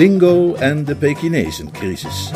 Bingo 0.00 0.54
en 0.54 0.84
de 0.84 0.96
Pekinezencrisis. 0.96 2.30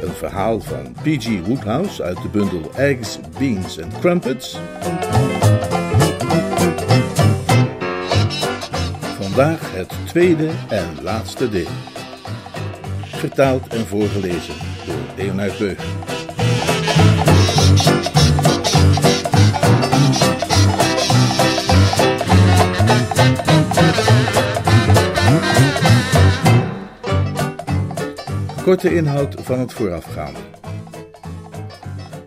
Een 0.00 0.12
verhaal 0.12 0.60
van 0.60 0.92
P.G. 1.02 1.46
Woodhouse 1.46 2.02
uit 2.02 2.22
de 2.22 2.28
bundel 2.28 2.70
Eggs, 2.76 3.18
Beans 3.38 3.80
and 3.82 3.98
Crumpets. 3.98 4.58
Vandaag 9.20 9.72
het 9.72 9.92
tweede 10.06 10.50
en 10.68 11.02
laatste 11.02 11.48
deel. 11.48 11.70
Vertaald 13.02 13.66
en 13.68 13.86
voorgelezen 13.86 14.54
door 14.86 15.00
Leonard 15.16 15.58
Beug. 15.58 16.21
Korte 28.62 28.94
inhoud 28.94 29.34
van 29.40 29.58
het 29.58 29.72
voorafgaande. 29.72 30.38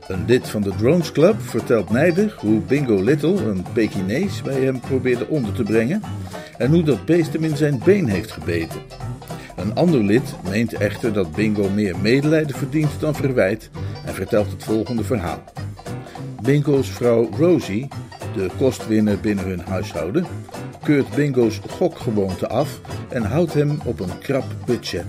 Een 0.07 0.25
lid 0.27 0.49
van 0.49 0.61
de 0.61 0.75
Drones 0.75 1.11
Club 1.11 1.41
vertelt 1.41 1.89
nijdig 1.89 2.35
hoe 2.35 2.59
Bingo 2.59 3.03
Little, 3.03 3.45
een 3.45 3.65
Pekinees, 3.73 4.41
bij 4.41 4.61
hem 4.61 4.79
probeerde 4.79 5.27
onder 5.27 5.53
te 5.53 5.63
brengen 5.63 6.01
en 6.57 6.71
hoe 6.71 6.83
dat 6.83 7.05
beest 7.05 7.33
hem 7.33 7.43
in 7.43 7.57
zijn 7.57 7.81
been 7.83 8.07
heeft 8.07 8.31
gebeten. 8.31 8.79
Een 9.55 9.75
ander 9.75 10.03
lid 10.03 10.35
meent 10.49 10.73
echter 10.73 11.13
dat 11.13 11.31
Bingo 11.31 11.69
meer 11.69 11.95
medelijden 12.01 12.55
verdient 12.55 12.99
dan 12.99 13.15
verwijt 13.15 13.69
en 14.05 14.13
vertelt 14.13 14.51
het 14.51 14.63
volgende 14.63 15.03
verhaal. 15.03 15.43
Bingo's 16.41 16.89
vrouw 16.89 17.29
Rosie, 17.37 17.87
de 18.35 18.49
kostwinner 18.57 19.19
binnen 19.19 19.45
hun 19.45 19.61
huishouden, 19.67 20.25
keurt 20.83 21.15
Bingo's 21.15 21.61
gokgewoonte 21.69 22.47
af 22.47 22.79
en 23.09 23.23
houdt 23.23 23.53
hem 23.53 23.79
op 23.85 23.99
een 23.99 24.17
krap 24.19 24.45
budget. 24.65 25.05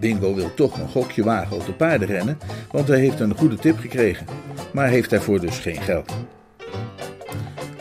Bingo 0.00 0.34
wil 0.34 0.54
toch 0.54 0.78
een 0.78 0.88
gokje 0.88 1.24
wagen 1.24 1.56
op 1.56 1.66
de 1.66 1.72
paardenrennen, 1.72 2.38
want 2.70 2.88
hij 2.88 2.98
heeft 2.98 3.20
een 3.20 3.36
goede 3.36 3.56
tip 3.56 3.78
gekregen, 3.78 4.26
maar 4.72 4.88
heeft 4.88 5.10
daarvoor 5.10 5.40
dus 5.40 5.58
geen 5.58 5.80
geld. 5.80 6.12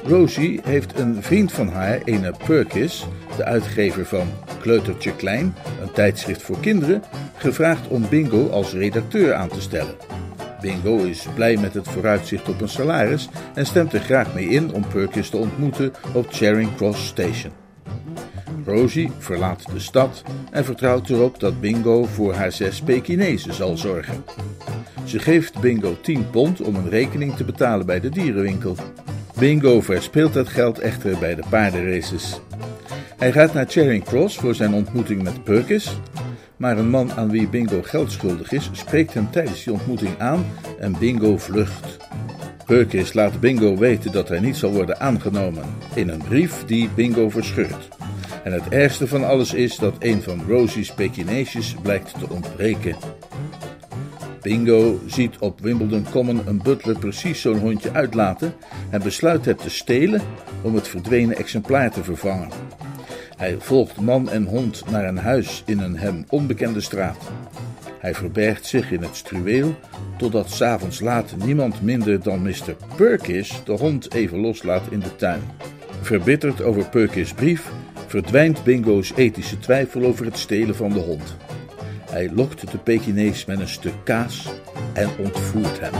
Rosie 0.03 0.59
heeft 0.63 0.99
een 0.99 1.23
vriend 1.23 1.51
van 1.51 1.67
haar, 1.67 2.01
ene 2.03 2.33
Perkis, 2.45 3.07
de 3.37 3.43
uitgever 3.43 4.05
van 4.05 4.27
Kleutertje 4.61 5.15
Klein, 5.15 5.55
een 5.81 5.91
tijdschrift 5.91 6.41
voor 6.41 6.59
kinderen, 6.59 7.03
gevraagd 7.35 7.87
om 7.87 8.09
Bingo 8.09 8.49
als 8.49 8.73
redacteur 8.73 9.33
aan 9.33 9.49
te 9.49 9.61
stellen. 9.61 9.95
Bingo 10.61 10.97
is 10.97 11.27
blij 11.35 11.57
met 11.57 11.73
het 11.73 11.87
vooruitzicht 11.87 12.49
op 12.49 12.61
een 12.61 12.69
salaris 12.69 13.29
en 13.53 13.65
stemt 13.65 13.93
er 13.93 13.99
graag 13.99 14.33
mee 14.33 14.47
in 14.47 14.73
om 14.73 14.87
Perkis 14.87 15.29
te 15.29 15.37
ontmoeten 15.37 15.93
op 16.13 16.27
Charing 16.29 16.75
Cross 16.75 17.07
Station. 17.07 17.68
Rosie 18.69 19.11
verlaat 19.17 19.65
de 19.73 19.79
stad 19.79 20.23
en 20.51 20.65
vertrouwt 20.65 21.09
erop 21.09 21.39
dat 21.39 21.61
Bingo 21.61 22.03
voor 22.03 22.33
haar 22.33 22.51
zes 22.51 22.81
Pekinezen 22.81 23.53
zal 23.53 23.77
zorgen. 23.77 24.23
Ze 25.03 25.19
geeft 25.19 25.59
Bingo 25.59 25.97
10 26.01 26.29
pond 26.29 26.61
om 26.61 26.75
een 26.75 26.89
rekening 26.89 27.35
te 27.35 27.43
betalen 27.43 27.85
bij 27.85 27.99
de 27.99 28.09
dierenwinkel. 28.09 28.75
Bingo 29.39 29.81
verspeelt 29.81 30.33
dat 30.33 30.47
geld 30.47 30.79
echter 30.79 31.17
bij 31.19 31.35
de 31.35 31.43
paardenraces. 31.49 32.41
Hij 33.17 33.31
gaat 33.31 33.53
naar 33.53 33.65
Charing 33.67 34.03
Cross 34.03 34.37
voor 34.37 34.55
zijn 34.55 34.73
ontmoeting 34.73 35.23
met 35.23 35.43
Perkis, 35.43 35.97
maar 36.57 36.77
een 36.77 36.89
man 36.89 37.11
aan 37.11 37.29
wie 37.29 37.47
Bingo 37.47 37.81
geld 37.81 38.11
schuldig 38.11 38.51
is, 38.51 38.69
spreekt 38.71 39.13
hem 39.13 39.31
tijdens 39.31 39.63
die 39.63 39.73
ontmoeting 39.73 40.19
aan 40.19 40.45
en 40.79 40.95
Bingo 40.99 41.37
vlucht. 41.37 41.97
Perkis 42.65 43.13
laat 43.13 43.39
Bingo 43.39 43.77
weten 43.77 44.11
dat 44.11 44.29
hij 44.29 44.39
niet 44.39 44.55
zal 44.55 44.71
worden 44.71 44.99
aangenomen 44.99 45.63
in 45.93 46.09
een 46.09 46.23
brief 46.27 46.65
die 46.65 46.89
Bingo 46.95 47.29
verscheurt. 47.29 47.87
En 48.43 48.53
het 48.53 48.67
ergste 48.69 49.07
van 49.07 49.23
alles 49.23 49.53
is 49.53 49.75
dat 49.75 49.95
een 49.99 50.21
van 50.21 50.41
Rosie's 50.47 50.93
Pekineesjes 50.93 51.75
blijkt 51.81 52.19
te 52.19 52.29
ontbreken. 52.29 52.95
Bingo 54.41 54.99
ziet 55.07 55.37
op 55.37 55.59
Wimbledon 55.59 56.05
Common 56.11 56.41
een 56.45 56.61
butler 56.63 56.99
precies 56.99 57.41
zo'n 57.41 57.59
hondje 57.59 57.93
uitlaten 57.93 58.53
en 58.89 59.01
besluit 59.01 59.45
het 59.45 59.57
te 59.57 59.69
stelen 59.69 60.21
om 60.61 60.75
het 60.75 60.87
verdwenen 60.87 61.37
exemplaar 61.37 61.91
te 61.91 62.03
vervangen. 62.03 62.49
Hij 63.37 63.55
volgt 63.59 64.01
man 64.01 64.29
en 64.29 64.43
hond 64.43 64.83
naar 64.91 65.07
een 65.07 65.17
huis 65.17 65.63
in 65.65 65.79
een 65.79 65.97
hem 65.97 66.25
onbekende 66.29 66.81
straat. 66.81 67.31
Hij 67.99 68.13
verbergt 68.13 68.65
zich 68.65 68.91
in 68.91 69.01
het 69.01 69.15
struweel 69.15 69.75
totdat 70.17 70.49
s'avonds 70.49 70.99
laat 70.99 71.35
niemand 71.45 71.81
minder 71.81 72.23
dan 72.23 72.41
Mr. 72.41 72.75
Perkis 72.95 73.61
de 73.65 73.71
hond 73.71 74.13
even 74.13 74.39
loslaat 74.39 74.91
in 74.91 74.99
de 74.99 75.15
tuin. 75.15 75.41
Verbitterd 76.01 76.61
over 76.61 76.89
Perkis' 76.89 77.33
brief 77.33 77.71
verdwijnt 78.09 78.63
Bingo's 78.63 79.13
ethische 79.15 79.59
twijfel 79.59 80.03
over 80.03 80.25
het 80.25 80.37
stelen 80.37 80.75
van 80.75 80.89
de 80.89 80.99
hond. 80.99 81.37
Hij 82.09 82.31
lokt 82.31 82.71
de 82.71 82.77
Pekinees 82.77 83.45
met 83.45 83.59
een 83.59 83.67
stuk 83.67 83.93
kaas 84.03 84.53
en 84.93 85.09
ontvoert 85.17 85.79
hem. 85.79 85.93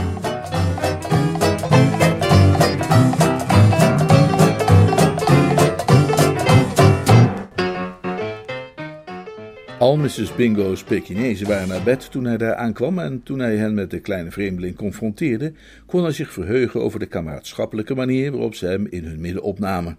Al 9.78 9.96
Mrs. 9.96 10.34
Bingo's 10.34 10.82
Pekinezen 10.82 11.48
waren 11.48 11.68
naar 11.68 11.82
bed 11.82 12.10
toen 12.10 12.24
hij 12.24 12.36
daar 12.36 12.54
aankwam 12.54 12.98
en 12.98 13.22
toen 13.22 13.38
hij 13.38 13.56
hen 13.56 13.74
met 13.74 13.90
de 13.90 14.00
kleine 14.00 14.30
vreemdeling 14.30 14.76
confronteerde, 14.76 15.52
kon 15.86 16.02
hij 16.02 16.12
zich 16.12 16.32
verheugen 16.32 16.80
over 16.80 16.98
de 16.98 17.06
kameradschappelijke 17.06 17.94
manier 17.94 18.30
waarop 18.30 18.54
ze 18.54 18.66
hem 18.66 18.86
in 18.90 19.04
hun 19.04 19.20
midden 19.20 19.42
opnamen. 19.42 19.96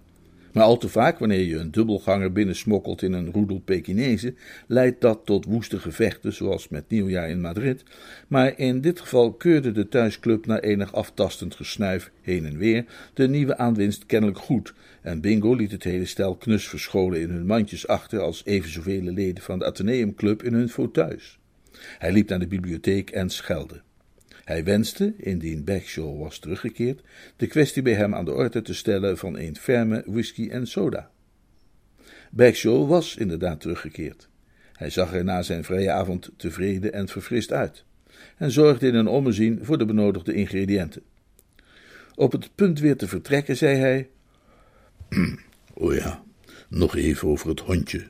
Maar 0.52 0.64
al 0.64 0.78
te 0.78 0.88
vaak, 0.88 1.18
wanneer 1.18 1.44
je 1.44 1.56
een 1.56 1.70
dubbelganger 1.70 2.32
binnensmokkelt 2.32 3.02
in 3.02 3.12
een 3.12 3.32
roedel 3.32 3.60
Pekinezen, 3.60 4.36
leidt 4.66 5.00
dat 5.00 5.20
tot 5.24 5.44
woeste 5.44 5.78
gevechten, 5.78 6.32
zoals 6.32 6.68
met 6.68 6.88
nieuwjaar 6.88 7.28
in 7.28 7.40
Madrid. 7.40 7.82
Maar 8.28 8.58
in 8.58 8.80
dit 8.80 9.00
geval 9.00 9.32
keurde 9.32 9.72
de 9.72 9.88
thuisclub 9.88 10.46
na 10.46 10.60
enig 10.60 10.92
aftastend 10.92 11.54
gesnuif 11.54 12.10
heen 12.20 12.46
en 12.46 12.58
weer 12.58 12.84
de 13.14 13.28
nieuwe 13.28 13.56
aanwinst 13.56 14.06
kennelijk 14.06 14.38
goed, 14.38 14.74
en 15.02 15.20
Bingo 15.20 15.54
liet 15.54 15.72
het 15.72 15.84
hele 15.84 16.04
stel 16.04 16.36
knus 16.36 16.68
verscholen 16.68 17.20
in 17.20 17.30
hun 17.30 17.46
mandjes 17.46 17.86
achter 17.86 18.20
als 18.20 18.42
even 18.44 18.70
zoveel 18.70 19.02
leden 19.02 19.42
van 19.42 19.58
de 19.58 19.64
Atheneumclub 19.64 20.42
in 20.42 20.52
hun 20.52 20.68
fauteuils. 20.68 21.38
Hij 21.98 22.12
liep 22.12 22.28
naar 22.28 22.38
de 22.38 22.46
bibliotheek 22.46 23.10
en 23.10 23.30
schelde. 23.30 23.80
Hij 24.44 24.64
wenste, 24.64 25.14
indien 25.16 25.64
Bagshaw 25.64 26.20
was 26.20 26.38
teruggekeerd, 26.38 27.02
de 27.36 27.46
kwestie 27.46 27.82
bij 27.82 27.94
hem 27.94 28.14
aan 28.14 28.24
de 28.24 28.32
orde 28.32 28.62
te 28.62 28.74
stellen 28.74 29.18
van 29.18 29.38
een 29.38 29.56
ferme 29.56 30.02
whisky 30.06 30.48
en 30.48 30.66
soda. 30.66 31.10
Bagshaw 32.30 32.88
was 32.88 33.16
inderdaad 33.16 33.60
teruggekeerd. 33.60 34.28
Hij 34.72 34.90
zag 34.90 35.14
er 35.14 35.24
na 35.24 35.42
zijn 35.42 35.64
vrije 35.64 35.90
avond 35.90 36.30
tevreden 36.36 36.92
en 36.92 37.08
verfrist 37.08 37.52
uit, 37.52 37.84
en 38.36 38.50
zorgde 38.50 38.86
in 38.86 38.94
een 38.94 39.06
ommezien 39.06 39.58
voor 39.62 39.78
de 39.78 39.84
benodigde 39.84 40.34
ingrediënten. 40.34 41.02
Op 42.14 42.32
het 42.32 42.50
punt 42.54 42.80
weer 42.80 42.96
te 42.96 43.08
vertrekken, 43.08 43.56
zei 43.56 43.76
hij: 43.76 44.08
O 45.74 45.94
ja, 46.02 46.24
nog 46.68 46.96
even 46.96 47.28
over 47.28 47.48
het 47.48 47.60
hondje. 47.60 48.06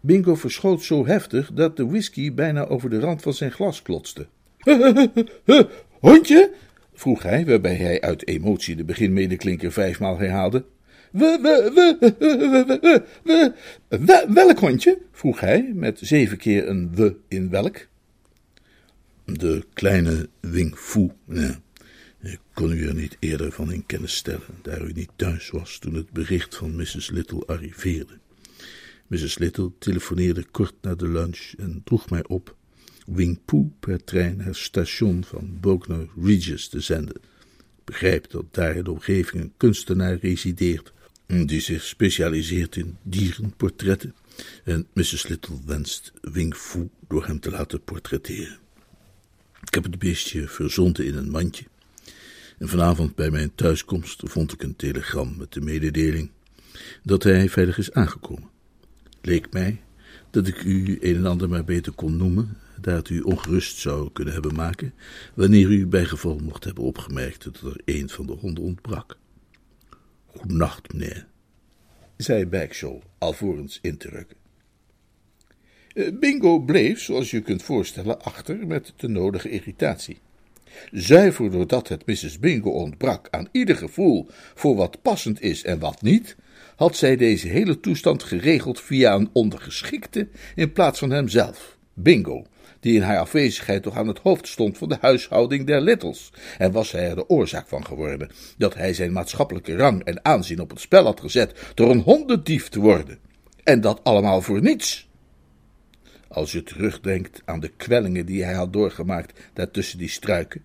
Bingo 0.00 0.34
verschoot 0.34 0.82
zo 0.82 1.06
heftig 1.06 1.52
dat 1.52 1.76
de 1.76 1.86
whisky 1.86 2.34
bijna 2.34 2.64
over 2.64 2.90
de 2.90 3.00
rand 3.00 3.22
van 3.22 3.34
zijn 3.34 3.52
glas 3.52 3.82
klotste. 3.82 4.26
Hondje? 6.00 6.52
vroeg 6.94 7.22
hij, 7.22 7.46
waarbij 7.46 7.74
hij 7.74 8.00
uit 8.00 8.26
emotie 8.26 8.76
de 8.76 8.84
beginmedeklinker 8.84 9.72
vijfmaal 9.72 10.18
herhaalde. 10.18 10.64
We, 11.10 11.38
we, 11.42 11.70
we, 11.74 11.96
we, 12.18 13.02
we, 13.22 13.52
we, 13.88 14.26
welk 14.28 14.58
hondje? 14.58 14.98
vroeg 15.12 15.40
hij, 15.40 15.70
met 15.74 15.98
zeven 16.02 16.38
keer 16.38 16.68
een 16.68 16.94
we 16.94 17.16
in 17.28 17.50
welk. 17.50 17.86
De 19.24 19.64
kleine 19.72 20.28
Wing 20.40 20.76
Fu, 20.76 21.10
ja. 21.28 21.62
Ik 22.22 22.40
kon 22.52 22.72
u 22.72 22.86
er 22.86 22.94
niet 22.94 23.16
eerder 23.18 23.52
van 23.52 23.72
in 23.72 23.86
kennis 23.86 24.16
stellen, 24.16 24.58
daar 24.62 24.82
u 24.82 24.92
niet 24.92 25.10
thuis 25.16 25.50
was 25.50 25.78
toen 25.78 25.94
het 25.94 26.10
bericht 26.10 26.56
van 26.56 26.76
Mrs. 26.76 27.10
Little 27.10 27.46
arriveerde. 27.46 28.18
Mrs. 29.06 29.38
Little 29.38 29.70
telefoneerde 29.78 30.44
kort 30.50 30.74
na 30.80 30.94
de 30.94 31.08
lunch 31.08 31.52
en 31.58 31.80
droeg 31.84 32.10
mij 32.10 32.26
op 32.26 32.56
Wingpoo 33.04 33.72
per 33.80 34.04
trein 34.04 34.40
het 34.40 34.56
station 34.56 35.24
van 35.24 35.56
Bognor 35.60 36.08
Regis 36.22 36.68
te 36.68 36.80
zenden. 36.80 37.20
begrijp 37.84 38.30
dat 38.30 38.44
daar 38.50 38.76
in 38.76 38.84
de 38.84 38.90
omgeving 38.90 39.42
een 39.42 39.52
kunstenaar 39.56 40.16
resideert 40.16 40.92
die 41.26 41.60
zich 41.60 41.82
specialiseert 41.82 42.76
in 42.76 42.96
dierenportretten. 43.02 44.14
En 44.64 44.86
Mrs. 44.92 45.28
Little 45.28 45.56
wenst 45.66 46.12
Wing 46.20 46.56
Fu 46.56 46.88
door 47.08 47.26
hem 47.26 47.40
te 47.40 47.50
laten 47.50 47.82
portretteren. 47.82 48.58
Ik 49.62 49.74
heb 49.74 49.82
het 49.82 49.98
beestje 49.98 50.48
verzonden 50.48 51.06
in 51.06 51.16
een 51.16 51.30
mandje. 51.30 51.64
En 52.58 52.68
vanavond 52.68 53.14
bij 53.14 53.30
mijn 53.30 53.54
thuiskomst 53.54 54.22
vond 54.24 54.52
ik 54.52 54.62
een 54.62 54.76
telegram 54.76 55.36
met 55.36 55.52
de 55.52 55.60
mededeling 55.60 56.30
dat 57.02 57.22
hij 57.22 57.48
veilig 57.48 57.78
is 57.78 57.92
aangekomen. 57.92 58.50
Leek 59.20 59.52
mij 59.52 59.80
dat 60.30 60.46
ik 60.46 60.62
u 60.64 60.98
een 61.00 61.16
en 61.16 61.26
ander 61.26 61.48
maar 61.48 61.64
beter 61.64 61.92
kon 61.92 62.16
noemen, 62.16 62.56
daar 62.80 63.02
u 63.10 63.20
ongerust 63.20 63.78
zou 63.78 64.10
kunnen 64.12 64.34
hebben 64.34 64.54
maken, 64.54 64.94
wanneer 65.34 65.70
u 65.70 65.86
bij 65.86 66.04
geval 66.04 66.38
mocht 66.38 66.64
hebben 66.64 66.84
opgemerkt 66.84 67.44
dat 67.44 67.60
er 67.60 67.80
een 67.84 68.08
van 68.08 68.26
de 68.26 68.32
honden 68.32 68.64
ontbrak. 68.64 69.18
Goedenacht, 70.26 70.92
meneer, 70.92 71.26
zei 72.16 72.46
Bagshaw, 72.46 73.00
alvorens 73.18 73.78
in 73.82 73.96
te 73.96 74.08
rukken. 74.08 74.36
Eh, 75.94 76.18
Bingo 76.18 76.58
bleef, 76.58 77.00
zoals 77.00 77.30
je 77.30 77.40
kunt 77.40 77.62
voorstellen, 77.62 78.22
achter 78.22 78.66
met 78.66 78.92
de 78.96 79.08
nodige 79.08 79.50
irritatie. 79.50 80.18
Zuiver 80.92 81.50
doordat 81.50 81.88
het 81.88 82.06
Mrs. 82.06 82.38
Bingo 82.38 82.70
ontbrak 82.70 83.28
aan 83.30 83.48
ieder 83.52 83.76
gevoel 83.76 84.26
voor 84.54 84.76
wat 84.76 85.02
passend 85.02 85.40
is 85.40 85.64
en 85.64 85.78
wat 85.78 86.02
niet, 86.02 86.36
had 86.76 86.96
zij 86.96 87.16
deze 87.16 87.48
hele 87.48 87.80
toestand 87.80 88.22
geregeld 88.22 88.80
via 88.80 89.14
een 89.14 89.30
ondergeschikte 89.32 90.28
in 90.54 90.72
plaats 90.72 90.98
van 90.98 91.10
hemzelf, 91.10 91.78
Bingo, 91.92 92.46
die 92.84 92.94
in 92.94 93.02
haar 93.02 93.18
afwezigheid 93.18 93.82
toch 93.82 93.96
aan 93.96 94.06
het 94.06 94.18
hoofd 94.18 94.48
stond 94.48 94.78
van 94.78 94.88
de 94.88 94.96
huishouding 95.00 95.66
der 95.66 95.80
Littles, 95.80 96.32
en 96.58 96.72
was 96.72 96.92
hij 96.92 97.08
er 97.08 97.14
de 97.14 97.28
oorzaak 97.28 97.68
van 97.68 97.84
geworden 97.86 98.30
dat 98.58 98.74
hij 98.74 98.94
zijn 98.94 99.12
maatschappelijke 99.12 99.76
rang 99.76 100.04
en 100.04 100.24
aanzien 100.24 100.60
op 100.60 100.70
het 100.70 100.80
spel 100.80 101.04
had 101.04 101.20
gezet 101.20 101.72
door 101.74 101.90
een 101.90 102.00
hondendief 102.00 102.68
te 102.68 102.80
worden. 102.80 103.18
En 103.62 103.80
dat 103.80 104.04
allemaal 104.04 104.42
voor 104.42 104.62
niets. 104.62 105.08
Als 106.28 106.52
je 106.52 106.62
terugdenkt 106.62 107.42
aan 107.44 107.60
de 107.60 107.70
kwellingen 107.76 108.26
die 108.26 108.44
hij 108.44 108.54
had 108.54 108.72
doorgemaakt 108.72 109.40
daartussen 109.52 109.98
die 109.98 110.08
struiken, 110.08 110.62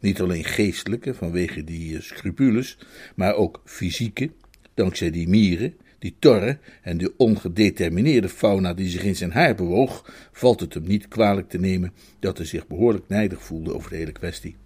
niet 0.00 0.20
alleen 0.20 0.44
geestelijke 0.44 1.14
vanwege 1.14 1.64
die 1.64 1.92
uh, 1.92 2.00
scrupules, 2.00 2.78
maar 3.14 3.34
ook 3.34 3.60
fysieke, 3.64 4.30
dankzij 4.74 5.10
die 5.10 5.28
mieren, 5.28 5.76
die 6.02 6.16
torre 6.18 6.58
en 6.80 6.98
de 6.98 7.12
ongedetermineerde 7.16 8.28
fauna 8.28 8.74
die 8.74 8.88
zich 8.88 9.02
in 9.02 9.16
zijn 9.16 9.32
haar 9.32 9.54
bewoog, 9.54 10.12
valt 10.32 10.60
het 10.60 10.74
hem 10.74 10.86
niet 10.86 11.08
kwalijk 11.08 11.48
te 11.48 11.58
nemen 11.58 11.92
dat 12.18 12.36
hij 12.36 12.46
zich 12.46 12.66
behoorlijk 12.66 13.08
nijdig 13.08 13.42
voelde 13.42 13.74
over 13.74 13.90
de 13.90 13.96
hele 13.96 14.12
kwestie. 14.12 14.56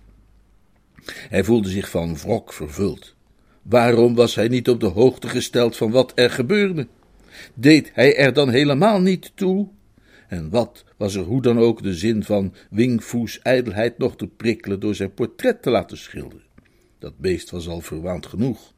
Hij 1.07 1.45
voelde 1.45 1.69
zich 1.69 1.91
van 1.91 2.17
wrok 2.17 2.53
vervuld. 2.53 3.15
Waarom 3.63 4.15
was 4.15 4.35
hij 4.35 4.49
niet 4.49 4.69
op 4.69 4.81
de 4.81 4.87
hoogte 4.87 5.29
gesteld 5.29 5.77
van 5.77 5.91
wat 5.91 6.13
er 6.15 6.31
gebeurde? 6.31 6.87
Deed 7.55 7.91
hij 7.95 8.17
er 8.17 8.33
dan 8.33 8.51
helemaal 8.51 9.01
niet 9.01 9.33
toe? 9.35 9.69
En 10.29 10.51
wat 10.51 10.85
was 10.97 11.15
er 11.15 11.23
hoe 11.23 11.43
dan 11.43 11.59
ook 11.59 11.83
de 11.83 11.95
zin 11.95 12.25
van 12.25 12.55
Wing 12.71 13.03
ijdelheid 13.43 13.99
nog 13.99 14.17
te 14.17 14.27
prikkelen 14.27 14.81
door 14.81 14.95
zijn 14.95 15.15
portret 15.15 15.63
te 15.63 15.71
laten 15.71 15.99
schilderen? 15.99 16.45
Dat 16.99 17.19
beest 17.19 17.51
was 17.51 17.69
al 17.69 17.81
verwaand 17.81 18.27
genoeg. 18.27 18.75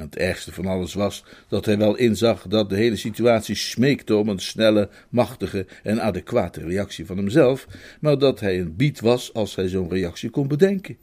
Het 0.00 0.16
ergste 0.16 0.52
van 0.52 0.66
alles 0.66 0.94
was 0.94 1.24
dat 1.48 1.64
hij 1.64 1.78
wel 1.78 1.96
inzag 1.96 2.46
dat 2.48 2.68
de 2.70 2.76
hele 2.76 2.96
situatie 2.96 3.54
smeekte 3.54 4.16
om 4.16 4.28
een 4.28 4.38
snelle, 4.38 4.88
machtige 5.08 5.66
en 5.82 6.02
adequate 6.02 6.60
reactie 6.60 7.06
van 7.06 7.16
hemzelf, 7.16 7.66
maar 8.00 8.18
dat 8.18 8.40
hij 8.40 8.60
een 8.60 8.76
bied 8.76 9.00
was 9.00 9.34
als 9.34 9.54
hij 9.54 9.68
zo'n 9.68 9.90
reactie 9.90 10.30
kon 10.30 10.48
bedenken. 10.48 10.96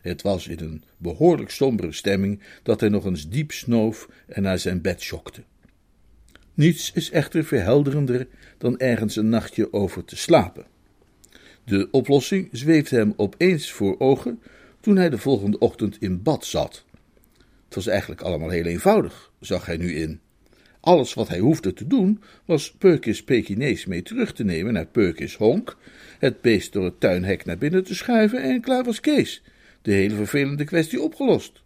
Het 0.00 0.22
was 0.22 0.48
in 0.48 0.60
een 0.60 0.82
behoorlijk 0.96 1.50
sombere 1.50 1.92
stemming 1.92 2.42
dat 2.62 2.80
hij 2.80 2.88
nog 2.88 3.04
eens 3.04 3.28
diep 3.28 3.52
snoof 3.52 4.08
en 4.26 4.42
naar 4.42 4.58
zijn 4.58 4.80
bed 4.80 5.02
schokte. 5.02 5.42
Niets 6.54 6.92
is 6.94 7.10
echter 7.10 7.44
verhelderender 7.44 8.26
dan 8.58 8.78
ergens 8.78 9.16
een 9.16 9.28
nachtje 9.28 9.72
over 9.72 10.04
te 10.04 10.16
slapen. 10.16 10.66
De 11.64 11.88
oplossing 11.90 12.48
zweefde 12.52 12.96
hem 12.96 13.12
opeens 13.16 13.70
voor 13.72 13.98
ogen 13.98 14.42
toen 14.80 14.96
hij 14.96 15.10
de 15.10 15.18
volgende 15.18 15.58
ochtend 15.58 15.96
in 16.00 16.22
bad 16.22 16.44
zat. 16.44 16.84
Het 17.68 17.76
was 17.76 17.86
eigenlijk 17.86 18.20
allemaal 18.20 18.48
heel 18.48 18.64
eenvoudig, 18.64 19.32
zag 19.40 19.66
hij 19.66 19.76
nu 19.76 19.94
in. 19.94 20.20
Alles 20.80 21.14
wat 21.14 21.28
hij 21.28 21.38
hoefde 21.38 21.72
te 21.72 21.86
doen 21.86 22.22
was 22.44 22.72
Perkis 22.72 23.24
Pekinees 23.24 23.86
mee 23.86 24.02
terug 24.02 24.32
te 24.32 24.44
nemen 24.44 24.72
naar 24.72 24.86
Perkis 24.86 25.36
Honk, 25.36 25.76
het 26.18 26.40
beest 26.40 26.72
door 26.72 26.84
het 26.84 27.00
tuinhek 27.00 27.44
naar 27.44 27.58
binnen 27.58 27.84
te 27.84 27.94
schuiven 27.94 28.42
en 28.42 28.60
klaar 28.60 28.84
was 28.84 29.00
Kees. 29.00 29.42
De 29.82 29.92
hele 29.92 30.14
vervelende 30.14 30.64
kwestie 30.64 31.02
opgelost. 31.02 31.62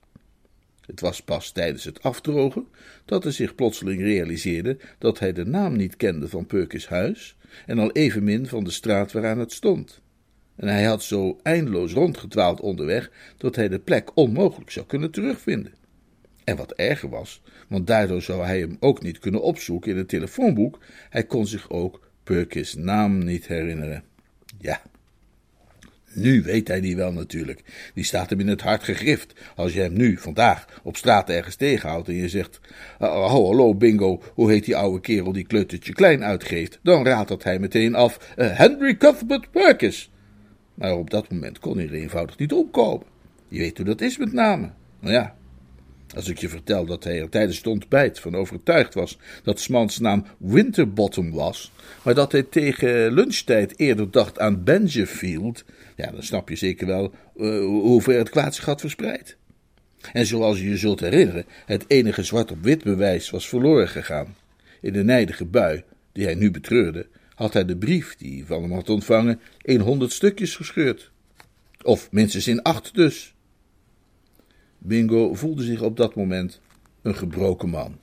Het 0.86 1.00
was 1.00 1.22
pas 1.22 1.50
tijdens 1.50 1.84
het 1.84 2.02
afdrogen 2.02 2.66
dat 3.04 3.22
hij 3.22 3.32
zich 3.32 3.54
plotseling 3.54 4.00
realiseerde 4.00 4.78
dat 4.98 5.18
hij 5.18 5.32
de 5.32 5.44
naam 5.44 5.76
niet 5.76 5.96
kende 5.96 6.28
van 6.28 6.46
Perkis 6.46 6.88
huis 6.88 7.36
en 7.66 7.78
al 7.78 7.92
evenmin 7.92 8.46
van 8.46 8.64
de 8.64 8.70
straat 8.70 9.12
waaraan 9.12 9.38
het 9.38 9.52
stond. 9.52 10.00
En 10.56 10.68
hij 10.68 10.84
had 10.84 11.02
zo 11.02 11.38
eindeloos 11.42 11.92
rondgedwaald 11.92 12.60
onderweg 12.60 13.10
dat 13.36 13.56
hij 13.56 13.68
de 13.68 13.78
plek 13.78 14.16
onmogelijk 14.16 14.70
zou 14.70 14.86
kunnen 14.86 15.10
terugvinden. 15.10 15.80
En 16.44 16.56
wat 16.56 16.72
erger 16.72 17.08
was, 17.08 17.42
want 17.68 17.86
daardoor 17.86 18.22
zou 18.22 18.44
hij 18.44 18.60
hem 18.60 18.76
ook 18.80 19.02
niet 19.02 19.18
kunnen 19.18 19.42
opzoeken 19.42 19.90
in 19.90 19.96
het 19.96 20.08
telefoonboek, 20.08 20.78
hij 21.10 21.24
kon 21.24 21.46
zich 21.46 21.70
ook 21.70 22.10
Perkins 22.22 22.74
naam 22.74 23.24
niet 23.24 23.46
herinneren. 23.46 24.02
Ja, 24.58 24.82
nu 26.14 26.42
weet 26.42 26.68
hij 26.68 26.80
die 26.80 26.96
wel 26.96 27.12
natuurlijk. 27.12 27.62
Die 27.94 28.04
staat 28.04 28.30
hem 28.30 28.40
in 28.40 28.48
het 28.48 28.60
hart 28.60 28.82
gegrift. 28.82 29.32
Als 29.56 29.72
je 29.72 29.80
hem 29.80 29.92
nu, 29.92 30.16
vandaag, 30.18 30.80
op 30.82 30.96
straat 30.96 31.30
ergens 31.30 31.56
tegenhoudt 31.56 32.08
en 32.08 32.14
je 32.14 32.28
zegt: 32.28 32.60
oh, 32.98 33.30
Hallo, 33.30 33.74
bingo, 33.74 34.22
hoe 34.34 34.50
heet 34.50 34.64
die 34.64 34.76
oude 34.76 35.00
kerel 35.00 35.32
die 35.32 35.46
kleutertje 35.46 35.92
klein 35.92 36.24
uitgeeft? 36.24 36.78
Dan 36.82 37.04
raadt 37.06 37.28
dat 37.28 37.42
hij 37.42 37.58
meteen 37.58 37.94
af: 37.94 38.34
uh, 38.36 38.58
Henry 38.58 38.96
Cuthbert 38.96 39.50
Perkins. 39.50 40.10
Maar 40.74 40.96
op 40.96 41.10
dat 41.10 41.30
moment 41.30 41.58
kon 41.58 41.76
hij 41.76 41.86
er 41.86 41.94
eenvoudig 41.94 42.38
niet 42.38 42.52
opkomen. 42.52 43.06
Je 43.48 43.58
weet 43.58 43.76
hoe 43.76 43.86
dat 43.86 44.00
is 44.00 44.18
met 44.18 44.32
namen. 44.32 44.74
Nou 45.00 45.14
ja, 45.14 45.36
als 46.14 46.28
ik 46.28 46.38
je 46.38 46.48
vertel 46.48 46.84
dat 46.84 47.04
hij 47.04 47.20
er 47.20 47.28
tijdens 47.28 47.56
het 47.56 47.66
ontbijt 47.66 48.20
van 48.20 48.36
overtuigd 48.36 48.94
was 48.94 49.18
dat 49.42 49.60
Smans 49.60 49.98
naam 49.98 50.24
Winterbottom 50.38 51.32
was, 51.32 51.72
maar 52.04 52.14
dat 52.14 52.32
hij 52.32 52.42
tegen 52.42 53.12
lunchtijd 53.12 53.78
eerder 53.78 54.10
dacht 54.10 54.38
aan 54.38 54.64
Benjafield, 54.64 55.64
ja, 55.96 56.10
dan 56.10 56.22
snap 56.22 56.48
je 56.48 56.56
zeker 56.56 56.86
wel 56.86 57.12
uh, 57.36 57.58
hoe 57.60 58.02
ver 58.02 58.18
het 58.18 58.30
kwaad 58.30 58.54
zich 58.54 58.64
had 58.64 58.80
verspreid. 58.80 59.36
En 60.12 60.26
zoals 60.26 60.58
je 60.58 60.68
je 60.68 60.76
zult 60.76 61.00
herinneren, 61.00 61.44
het 61.66 61.84
enige 61.86 62.22
zwart 62.22 62.50
op 62.50 62.62
wit 62.62 62.84
bewijs 62.84 63.30
was 63.30 63.48
verloren 63.48 63.88
gegaan. 63.88 64.36
In 64.80 64.92
de 64.92 65.04
nijdige 65.04 65.44
bui, 65.44 65.82
die 66.12 66.24
hij 66.24 66.34
nu 66.34 66.50
betreurde, 66.50 67.06
had 67.34 67.52
hij 67.52 67.64
de 67.64 67.76
brief 67.76 68.16
die 68.16 68.36
hij 68.36 68.46
van 68.46 68.62
hem 68.62 68.72
had 68.72 68.88
ontvangen 68.88 69.40
in 69.62 69.80
honderd 69.80 70.12
stukjes 70.12 70.56
gescheurd. 70.56 71.10
Of 71.82 72.10
minstens 72.10 72.48
in 72.48 72.62
acht 72.62 72.94
dus. 72.94 73.34
Bingo 74.84 75.34
voelde 75.34 75.62
zich 75.62 75.82
op 75.82 75.96
dat 75.96 76.14
moment 76.14 76.60
een 77.02 77.14
gebroken 77.14 77.68
man. 77.68 77.98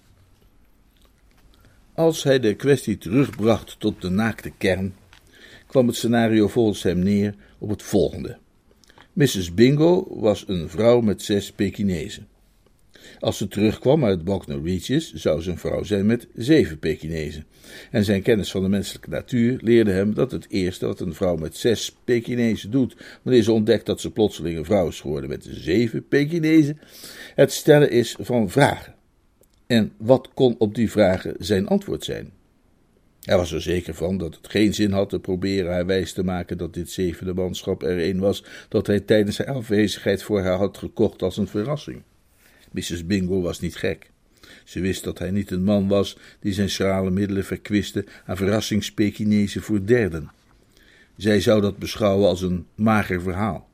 Als 1.93 2.23
hij 2.23 2.39
de 2.39 2.55
kwestie 2.55 2.97
terugbracht 2.97 3.79
tot 3.79 4.01
de 4.01 4.09
naakte 4.09 4.51
kern, 4.57 4.93
kwam 5.67 5.87
het 5.87 5.95
scenario 5.95 6.47
volgens 6.47 6.83
hem 6.83 6.99
neer 6.99 7.35
op 7.57 7.69
het 7.69 7.83
volgende. 7.83 8.37
Mrs. 9.13 9.53
Bingo 9.53 10.19
was 10.19 10.47
een 10.47 10.69
vrouw 10.69 11.01
met 11.01 11.21
zes 11.21 11.51
Pekinezen. 11.51 12.27
Als 13.19 13.37
ze 13.37 13.47
terugkwam 13.47 14.05
uit 14.05 14.23
Bognor 14.23 14.63
Regis, 14.63 15.13
zou 15.13 15.41
ze 15.41 15.51
een 15.51 15.57
vrouw 15.57 15.83
zijn 15.83 16.05
met 16.05 16.27
zeven 16.35 16.79
Pekinezen. 16.79 17.45
En 17.91 18.03
zijn 18.03 18.21
kennis 18.21 18.51
van 18.51 18.61
de 18.61 18.69
menselijke 18.69 19.09
natuur 19.09 19.59
leerde 19.61 19.91
hem 19.91 20.13
dat 20.13 20.31
het 20.31 20.45
eerste 20.49 20.85
wat 20.85 20.99
een 20.99 21.13
vrouw 21.13 21.35
met 21.35 21.57
zes 21.57 21.95
Pekinezen 22.03 22.71
doet, 22.71 22.95
wanneer 23.23 23.43
ze 23.43 23.51
ontdekt 23.51 23.85
dat 23.85 24.01
ze 24.01 24.11
plotseling 24.11 24.57
een 24.57 24.65
vrouw 24.65 24.87
is 24.87 25.01
geworden 25.01 25.29
met 25.29 25.47
zeven 25.49 26.07
Pekinezen, 26.07 26.79
het 27.35 27.51
stellen 27.51 27.91
is 27.91 28.15
van 28.19 28.49
vragen. 28.49 28.95
En 29.67 29.91
wat 29.97 30.29
kon 30.33 30.55
op 30.57 30.75
die 30.75 30.91
vragen 30.91 31.35
zijn 31.37 31.67
antwoord 31.67 32.03
zijn? 32.03 32.31
Hij 33.23 33.37
was 33.37 33.51
er 33.51 33.61
zeker 33.61 33.93
van 33.93 34.17
dat 34.17 34.35
het 34.35 34.49
geen 34.49 34.73
zin 34.73 34.91
had 34.91 35.09
te 35.09 35.19
proberen 35.19 35.71
haar 35.71 35.85
wijs 35.85 36.13
te 36.13 36.23
maken 36.23 36.57
dat 36.57 36.73
dit 36.73 36.91
zevende 36.91 37.33
manschap 37.33 37.83
er 37.83 38.03
een 38.09 38.19
was 38.19 38.43
dat 38.69 38.87
hij 38.87 38.99
tijdens 38.99 39.35
zijn 39.35 39.47
afwezigheid 39.47 40.23
voor 40.23 40.41
haar 40.41 40.57
had 40.57 40.77
gekocht 40.77 41.21
als 41.21 41.37
een 41.37 41.47
verrassing. 41.47 42.01
Mrs. 42.71 43.05
Bingo 43.05 43.41
was 43.41 43.59
niet 43.59 43.75
gek. 43.75 44.11
Ze 44.63 44.79
wist 44.79 45.03
dat 45.03 45.19
hij 45.19 45.31
niet 45.31 45.51
een 45.51 45.63
man 45.63 45.87
was 45.87 46.17
die 46.39 46.53
zijn 46.53 46.69
schrale 46.69 47.11
middelen 47.11 47.45
verkwiste 47.45 48.05
aan 48.25 48.37
verrassingspekinezen 48.37 49.61
voor 49.61 49.85
derden. 49.85 50.31
Zij 51.17 51.41
zou 51.41 51.61
dat 51.61 51.77
beschouwen 51.77 52.27
als 52.27 52.41
een 52.41 52.65
mager 52.75 53.21
verhaal. 53.21 53.69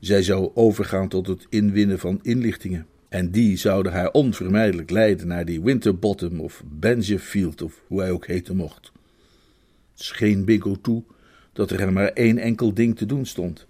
Zij 0.00 0.22
zou 0.22 0.50
overgaan 0.54 1.08
tot 1.08 1.26
het 1.26 1.46
inwinnen 1.48 1.98
van 1.98 2.18
inlichtingen. 2.22 2.86
En 3.08 3.30
die 3.30 3.56
zouden 3.56 3.92
haar 3.92 4.10
onvermijdelijk 4.10 4.90
leiden 4.90 5.26
naar 5.26 5.44
die 5.44 5.62
Winterbottom 5.62 6.40
of 6.40 6.62
Benjafield 6.66 7.62
of 7.62 7.82
hoe 7.86 8.00
hij 8.00 8.10
ook 8.10 8.26
heten 8.26 8.56
mocht. 8.56 8.92
Het 9.92 10.02
scheen 10.02 10.44
Bingo 10.44 10.80
toe 10.80 11.02
dat 11.52 11.70
er 11.70 11.92
maar 11.92 12.08
één 12.08 12.38
enkel 12.38 12.74
ding 12.74 12.96
te 12.96 13.06
doen 13.06 13.26
stond. 13.26 13.66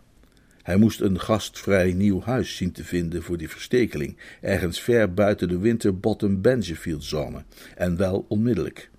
Hij 0.63 0.77
moest 0.77 1.01
een 1.01 1.21
gastvrij 1.21 1.93
nieuw 1.93 2.21
huis 2.21 2.57
zien 2.57 2.73
te 2.73 2.85
vinden 2.85 3.23
voor 3.23 3.39
die 3.39 3.49
verstekeling, 3.49 4.17
ergens 4.41 4.81
ver 4.81 5.15
buiten 5.15 5.49
de 5.49 5.59
Winterbottom 5.59 6.41
Benjafield 6.41 7.05
zone, 7.05 7.45
en 7.77 7.97
wel 7.97 8.25
onmiddellijk. 8.29 8.91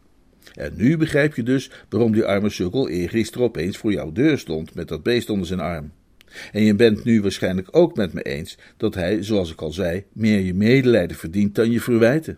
En 0.53 0.73
nu 0.75 0.97
begrijp 0.97 1.35
je 1.35 1.43
dus 1.43 1.71
waarom 1.89 2.11
die 2.11 2.25
arme 2.25 2.49
sukkel 2.49 2.89
eergisteren 2.89 3.47
opeens 3.47 3.77
voor 3.77 3.91
jouw 3.91 4.11
deur 4.11 4.37
stond 4.37 4.75
met 4.75 4.87
dat 4.87 5.03
beest 5.03 5.29
onder 5.29 5.47
zijn 5.47 5.59
arm. 5.59 5.91
En 6.51 6.63
je 6.63 6.75
bent 6.75 7.03
nu 7.03 7.21
waarschijnlijk 7.21 7.67
ook 7.71 7.95
met 7.95 8.13
me 8.13 8.21
eens 8.21 8.57
dat 8.77 8.95
hij, 8.95 9.23
zoals 9.23 9.51
ik 9.51 9.61
al 9.61 9.71
zei, 9.71 10.03
meer 10.13 10.39
je 10.39 10.53
medelijden 10.53 11.17
verdient 11.17 11.55
dan 11.55 11.71
je 11.71 11.81
verwijten. 11.81 12.37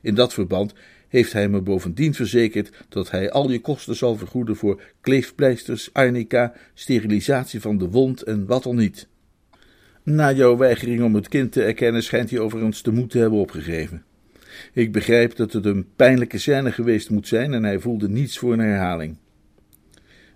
In 0.00 0.14
dat 0.14 0.32
verband 0.32 0.72
heeft 1.10 1.32
hij 1.32 1.48
me 1.48 1.60
bovendien 1.60 2.14
verzekerd 2.14 2.70
dat 2.88 3.10
hij 3.10 3.30
al 3.30 3.50
je 3.50 3.60
kosten 3.60 3.96
zal 3.96 4.16
vergoeden 4.16 4.56
voor 4.56 4.82
kleefpleisters, 5.00 5.90
arnica, 5.92 6.52
sterilisatie 6.74 7.60
van 7.60 7.78
de 7.78 7.88
wond 7.88 8.22
en 8.22 8.46
wat 8.46 8.66
al 8.66 8.74
niet. 8.74 9.08
Na 10.02 10.32
jouw 10.32 10.56
weigering 10.56 11.02
om 11.02 11.14
het 11.14 11.28
kind 11.28 11.52
te 11.52 11.62
erkennen, 11.62 12.02
schijnt 12.02 12.30
hij 12.30 12.38
overigens 12.38 12.82
de 12.82 12.92
moed 12.92 13.10
te 13.10 13.18
hebben 13.18 13.38
opgegeven. 13.38 14.04
Ik 14.72 14.92
begrijp 14.92 15.36
dat 15.36 15.52
het 15.52 15.64
een 15.64 15.86
pijnlijke 15.96 16.38
scène 16.38 16.72
geweest 16.72 17.10
moet 17.10 17.28
zijn 17.28 17.54
en 17.54 17.64
hij 17.64 17.78
voelde 17.78 18.08
niets 18.08 18.38
voor 18.38 18.52
een 18.52 18.58
herhaling. 18.58 19.16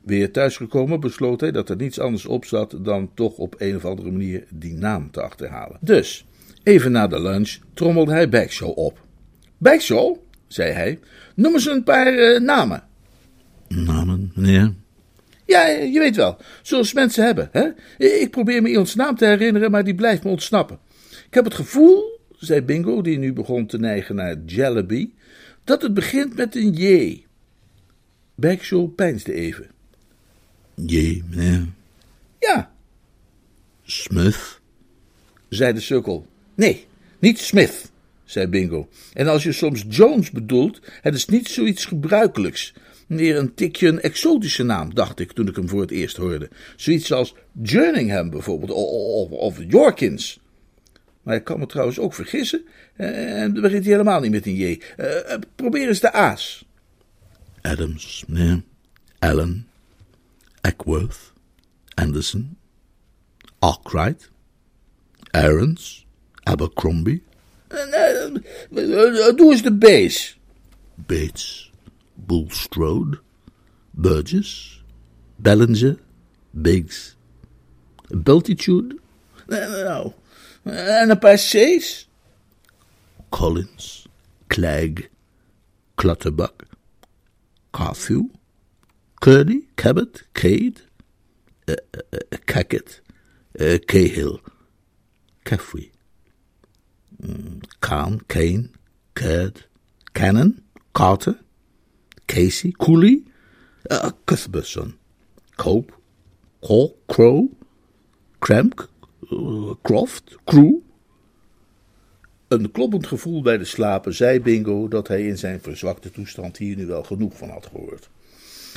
Weer 0.03 0.33
thuisgekomen 0.33 1.01
besloot 1.01 1.41
hij 1.41 1.51
dat 1.51 1.69
er 1.69 1.77
niets 1.77 2.01
anders 2.01 2.27
op 2.27 2.45
zat 2.45 2.79
dan 2.81 3.11
toch 3.15 3.37
op 3.37 3.55
een 3.59 3.77
of 3.77 3.85
andere 3.85 4.11
manier 4.11 4.45
die 4.51 4.75
naam 4.75 5.11
te 5.11 5.23
achterhalen. 5.23 5.79
Dus, 5.81 6.27
even 6.63 6.93
na 6.93 7.07
de 7.07 7.21
lunch, 7.21 7.59
trommelde 7.75 8.13
hij 8.13 8.29
Bagshaw 8.29 8.79
op. 8.79 9.07
Bagshaw, 9.59 10.17
zei 10.55 10.73
hij, 10.73 10.99
noem 11.35 11.53
eens 11.53 11.67
een 11.67 11.85
paar 11.85 12.15
uh, 12.15 12.41
namen. 12.41 12.83
Namen, 13.69 14.33
meneer? 14.35 14.75
Ja, 15.47 15.67
je 15.67 15.99
weet 15.99 16.17
wel, 16.17 16.37
zoals 16.63 16.93
mensen 16.93 17.25
hebben. 17.25 17.49
Hè? 17.53 17.69
Ik 17.99 18.31
probeer 18.31 18.63
me 18.63 18.69
iemands 18.69 18.95
naam 18.95 19.17
te 19.17 19.27
herinneren, 19.27 19.71
maar 19.71 19.85
die 19.85 19.95
blijft 19.95 20.25
me 20.25 20.31
ontsnappen. 20.31 20.79
Ik 21.27 21.35
heb 21.35 21.45
het 21.45 21.55
gevoel, 21.55 22.21
zei 22.39 22.63
Bingo, 22.63 23.03
die 23.03 23.19
nu 23.19 23.33
begon 23.33 23.67
te 23.67 23.79
neigen 23.79 24.15
naar 24.15 24.37
Jalebi, 24.47 25.15
dat 25.65 25.83
het 25.83 25.95
begint 25.95 26.37
met 26.37 26.57
een 26.57 26.73
J. 26.73 27.25
Bagshaw 28.35 28.95
peinsde 28.95 29.33
even. 29.33 29.71
J, 30.75 31.23
meneer? 31.31 31.67
Ja. 32.39 32.73
Smith? 33.83 34.61
zei 35.49 35.73
de 35.73 35.81
sukkel. 35.81 36.27
Nee, 36.55 36.87
niet 37.19 37.39
Smith, 37.39 37.91
zei 38.25 38.47
Bingo. 38.47 38.89
En 39.13 39.27
als 39.27 39.43
je 39.43 39.53
soms 39.53 39.85
Jones 39.89 40.31
bedoelt, 40.31 40.81
het 41.01 41.15
is 41.15 41.27
niet 41.27 41.49
zoiets 41.49 41.85
gebruikelijks. 41.85 42.75
Meer 43.07 43.37
een 43.37 43.55
tikje 43.55 43.89
een 43.89 44.01
exotische 44.01 44.63
naam, 44.63 44.95
dacht 44.95 45.21
ik 45.21 45.33
toen 45.33 45.49
ik 45.49 45.57
hem 45.57 45.69
voor 45.69 45.81
het 45.81 45.91
eerst 45.91 46.17
hoorde. 46.17 46.49
Zoiets 46.77 47.13
als 47.13 47.35
Jerningham 47.63 48.31
bijvoorbeeld, 48.31 48.71
of, 48.71 49.31
of, 49.31 49.59
Yorkins. 49.69 50.41
Maar 51.23 51.35
ik 51.35 51.45
kan 51.45 51.59
me 51.59 51.67
trouwens 51.67 51.99
ook 51.99 52.15
vergissen, 52.15 52.65
eh, 52.97 53.43
en 53.43 53.53
dan 53.53 53.63
begint 53.63 53.85
hij 53.85 53.93
helemaal 53.93 54.21
niet 54.21 54.31
met 54.31 54.47
een 54.47 54.55
J. 54.55 54.81
Uh, 54.97 55.07
probeer 55.55 55.89
eens 55.89 56.01
de 56.01 56.13
A's. 56.13 56.65
Adams, 57.61 58.25
meneer. 58.27 58.63
Allen. 59.19 59.67
Ackworth. 60.61 61.33
Anderson. 61.95 62.57
Arkwright. 63.59 64.31
Aarons. 65.31 66.07
Abercrombie. 66.43 67.23
Doe 67.69 69.51
eens 69.51 69.63
de 69.63 69.73
B's. 69.73 70.39
Bates. 70.95 71.71
Bulstrode. 72.15 73.21
Burgess. 73.91 74.83
Bellinger. 75.37 75.99
Biggs. 76.51 77.17
Beltitude. 78.09 78.99
Nou, 79.47 80.13
en 80.63 81.11
een 81.11 81.19
paar 81.19 81.37
C's. 81.37 82.09
Collins. 83.29 84.07
Clegg. 84.47 85.09
Clutterbuck. 85.95 86.67
Carthew. 87.71 88.23
Kearney. 89.15 89.67
Cabot. 89.75 90.23
Cade. 90.33 90.75
Uh, 91.69 91.75
uh, 91.95 92.39
Cackett. 92.45 93.03
Uh, 93.61 93.79
Cahill. 93.79 94.41
Caffrey. 95.43 95.94
Kahn, 97.79 98.21
Kane, 98.27 98.71
Caird, 99.13 99.69
Cannon, 100.13 100.63
Carter, 100.93 101.39
Casey, 102.27 102.71
Cooley, 102.71 103.23
uh, 103.91 104.11
Cuthbertson, 104.25 104.95
Cope, 105.57 105.93
Hawk, 106.61 106.95
Crow, 107.07 107.49
Cramp, 108.39 108.89
uh, 109.33 109.75
Croft, 109.83 110.37
Crew. 110.45 110.75
Een 112.49 112.71
kloppend 112.71 113.07
gevoel 113.07 113.43
bij 113.43 113.59
de 113.59 113.65
slapen 113.65 114.15
zei 114.15 114.41
Bingo 114.41 114.89
dat 114.89 115.09
hij 115.09 115.27
in 115.27 115.39
zijn 115.39 115.61
verzwakte 115.61 116.11
toestand 116.11 116.57
hier 116.57 116.77
nu 116.77 116.87
wel 116.87 117.03
genoeg 117.03 117.37
van 117.37 117.49
had 117.49 117.67
gehoord. 117.67 118.09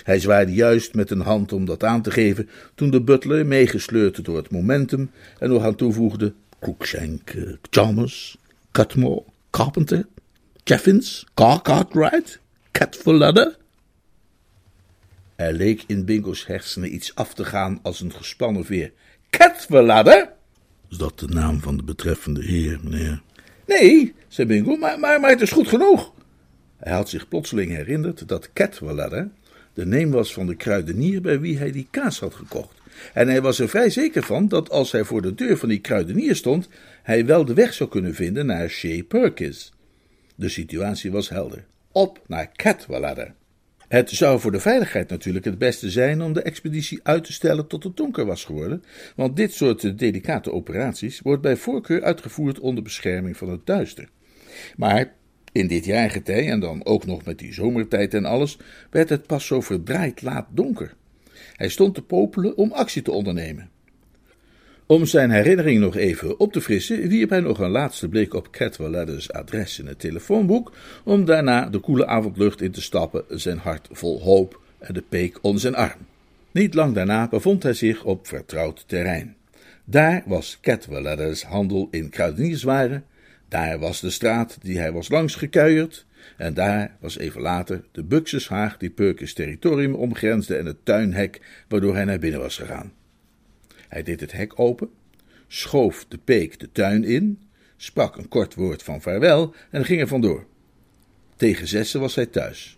Hij 0.03 0.19
zwaaide 0.19 0.53
juist 0.53 0.93
met 0.93 1.11
een 1.11 1.21
hand 1.21 1.53
om 1.53 1.65
dat 1.65 1.83
aan 1.83 2.01
te 2.01 2.11
geven, 2.11 2.49
toen 2.75 2.89
de 2.89 3.01
butler, 3.01 3.45
meegesleurd 3.45 4.25
door 4.25 4.37
het 4.37 4.51
momentum, 4.51 5.11
er 5.39 5.49
nog 5.49 5.63
aan 5.63 5.75
toevoegde: 5.75 6.33
Cruikshank, 6.59 7.33
uh, 7.33 7.55
Chalmers, 7.69 8.37
Cutmore, 8.71 9.23
Carpenter, 9.51 10.07
Jeffins, 10.63 11.25
Car 11.33 11.61
Cartwright, 11.61 12.39
Cadwallader. 12.71 13.57
Er 15.35 15.53
leek 15.53 15.83
in 15.87 16.05
Bingo's 16.05 16.45
hersenen 16.45 16.93
iets 16.93 17.15
af 17.15 17.33
te 17.33 17.45
gaan 17.45 17.79
als 17.81 18.01
een 18.01 18.13
gespannen 18.13 18.65
veer. 18.65 18.91
Cadwallader? 19.29 20.31
Is 20.89 20.97
dat 20.97 21.19
de 21.19 21.27
naam 21.27 21.59
van 21.59 21.77
de 21.77 21.83
betreffende 21.83 22.43
heer, 22.43 22.79
meneer? 22.83 23.21
Nee, 23.65 24.13
zei 24.27 24.47
Bingo, 24.47 24.75
maar, 24.75 24.99
maar, 24.99 25.19
maar 25.19 25.29
het 25.29 25.41
is 25.41 25.51
goed 25.51 25.67
genoeg. 25.67 26.13
Hij 26.77 26.93
had 26.93 27.09
zich 27.09 27.27
plotseling 27.27 27.71
herinnerd 27.71 28.27
dat 28.27 28.53
Cadwallader 28.53 29.29
de 29.73 29.85
neem 29.85 30.11
was 30.11 30.33
van 30.33 30.47
de 30.47 30.55
kruidenier 30.55 31.21
bij 31.21 31.39
wie 31.39 31.57
hij 31.57 31.71
die 31.71 31.87
kaas 31.91 32.19
had 32.19 32.35
gekocht. 32.35 32.76
En 33.13 33.27
hij 33.27 33.41
was 33.41 33.59
er 33.59 33.69
vrij 33.69 33.89
zeker 33.89 34.23
van 34.23 34.47
dat 34.47 34.69
als 34.69 34.91
hij 34.91 35.03
voor 35.03 35.21
de 35.21 35.35
deur 35.35 35.57
van 35.57 35.69
die 35.69 35.79
kruidenier 35.79 36.35
stond, 36.35 36.69
hij 37.03 37.25
wel 37.25 37.45
de 37.45 37.53
weg 37.53 37.73
zou 37.73 37.89
kunnen 37.89 38.15
vinden 38.15 38.45
naar 38.45 38.69
Shea 38.69 39.03
Perkins. 39.03 39.73
De 40.35 40.49
situatie 40.49 41.11
was 41.11 41.29
helder. 41.29 41.65
Op 41.91 42.21
naar 42.27 42.51
Cadwallader. 42.55 43.33
Het 43.87 44.09
zou 44.09 44.39
voor 44.39 44.51
de 44.51 44.59
veiligheid 44.59 45.09
natuurlijk 45.09 45.45
het 45.45 45.57
beste 45.57 45.89
zijn 45.89 46.21
om 46.21 46.33
de 46.33 46.41
expeditie 46.41 46.99
uit 47.03 47.23
te 47.23 47.33
stellen 47.33 47.67
tot 47.67 47.83
het 47.83 47.97
donker 47.97 48.25
was 48.25 48.45
geworden, 48.45 48.83
want 49.15 49.35
dit 49.35 49.53
soort 49.53 49.99
delicate 49.99 50.51
operaties 50.51 51.19
wordt 51.19 51.41
bij 51.41 51.55
voorkeur 51.55 52.03
uitgevoerd 52.03 52.59
onder 52.59 52.83
bescherming 52.83 53.37
van 53.37 53.49
het 53.49 53.65
duister. 53.65 54.09
Maar 54.77 55.13
in 55.51 55.67
dit 55.67 55.85
jaargetij, 55.85 56.49
en 56.49 56.59
dan 56.59 56.85
ook 56.85 57.05
nog 57.05 57.25
met 57.25 57.39
die 57.39 57.53
zomertijd 57.53 58.13
en 58.13 58.25
alles, 58.25 58.57
werd 58.89 59.09
het 59.09 59.27
pas 59.27 59.45
zo 59.45 59.61
verdraaid 59.61 60.21
laat 60.21 60.47
donker. 60.49 60.93
Hij 61.57 61.69
stond 61.69 61.95
te 61.95 62.01
popelen 62.01 62.57
om 62.57 62.71
actie 62.71 63.01
te 63.01 63.11
ondernemen. 63.11 63.69
Om 64.85 65.05
zijn 65.05 65.31
herinnering 65.31 65.79
nog 65.79 65.95
even 65.95 66.39
op 66.39 66.53
te 66.53 66.61
frissen, 66.61 67.07
wierp 67.07 67.29
hij 67.29 67.39
nog 67.39 67.59
een 67.59 67.69
laatste 67.69 68.09
blik 68.09 68.33
op 68.33 68.51
Cadwallader's 68.51 69.29
adres 69.29 69.79
in 69.79 69.87
het 69.87 69.99
telefoonboek, 69.99 70.71
om 71.03 71.25
daarna 71.25 71.69
de 71.69 71.79
koele 71.79 72.05
avondlucht 72.05 72.61
in 72.61 72.71
te 72.71 72.81
stappen, 72.81 73.23
zijn 73.29 73.57
hart 73.57 73.87
vol 73.91 74.21
hoop 74.21 74.61
en 74.79 74.93
de 74.93 75.03
peek 75.09 75.39
onder 75.41 75.61
zijn 75.61 75.75
arm. 75.75 75.99
Niet 76.51 76.73
lang 76.73 76.93
daarna 76.93 77.27
bevond 77.27 77.63
hij 77.63 77.73
zich 77.73 78.03
op 78.03 78.27
vertrouwd 78.27 78.83
terrein. 78.87 79.35
Daar 79.85 80.23
was 80.25 80.57
Cadwallader's 80.61 81.43
handel 81.43 81.87
in 81.91 82.09
kruidenierswaren, 82.09 83.03
daar 83.47 83.79
was 83.79 83.99
de 83.99 84.09
straat 84.09 84.57
die 84.61 84.77
hij 84.77 84.91
was 84.91 85.09
langs 85.09 85.35
gekuierd, 85.35 86.05
en 86.37 86.53
daar 86.53 86.97
was 86.99 87.17
even 87.17 87.41
later 87.41 87.83
de 87.91 88.03
buxushaag 88.03 88.77
die 88.77 88.89
Perkins 88.89 89.33
territorium 89.33 89.95
omgrensde 89.95 90.55
en 90.55 90.65
het 90.65 90.85
tuinhek 90.85 91.41
waardoor 91.67 91.95
hij 91.95 92.05
naar 92.05 92.19
binnen 92.19 92.39
was 92.39 92.57
gegaan. 92.57 92.93
Hij 93.87 94.03
deed 94.03 94.19
het 94.19 94.31
hek 94.31 94.59
open, 94.59 94.89
schoof 95.47 96.05
de 96.07 96.17
peek 96.17 96.59
de 96.59 96.71
tuin 96.71 97.03
in, 97.03 97.39
sprak 97.77 98.17
een 98.17 98.27
kort 98.27 98.55
woord 98.55 98.83
van 98.83 99.01
vaarwel 99.01 99.55
en 99.69 99.85
ging 99.85 100.01
er 100.01 100.07
vandoor. 100.07 100.45
Tegen 101.35 101.67
zessen 101.67 101.99
was 101.99 102.15
hij 102.15 102.25
thuis. 102.25 102.76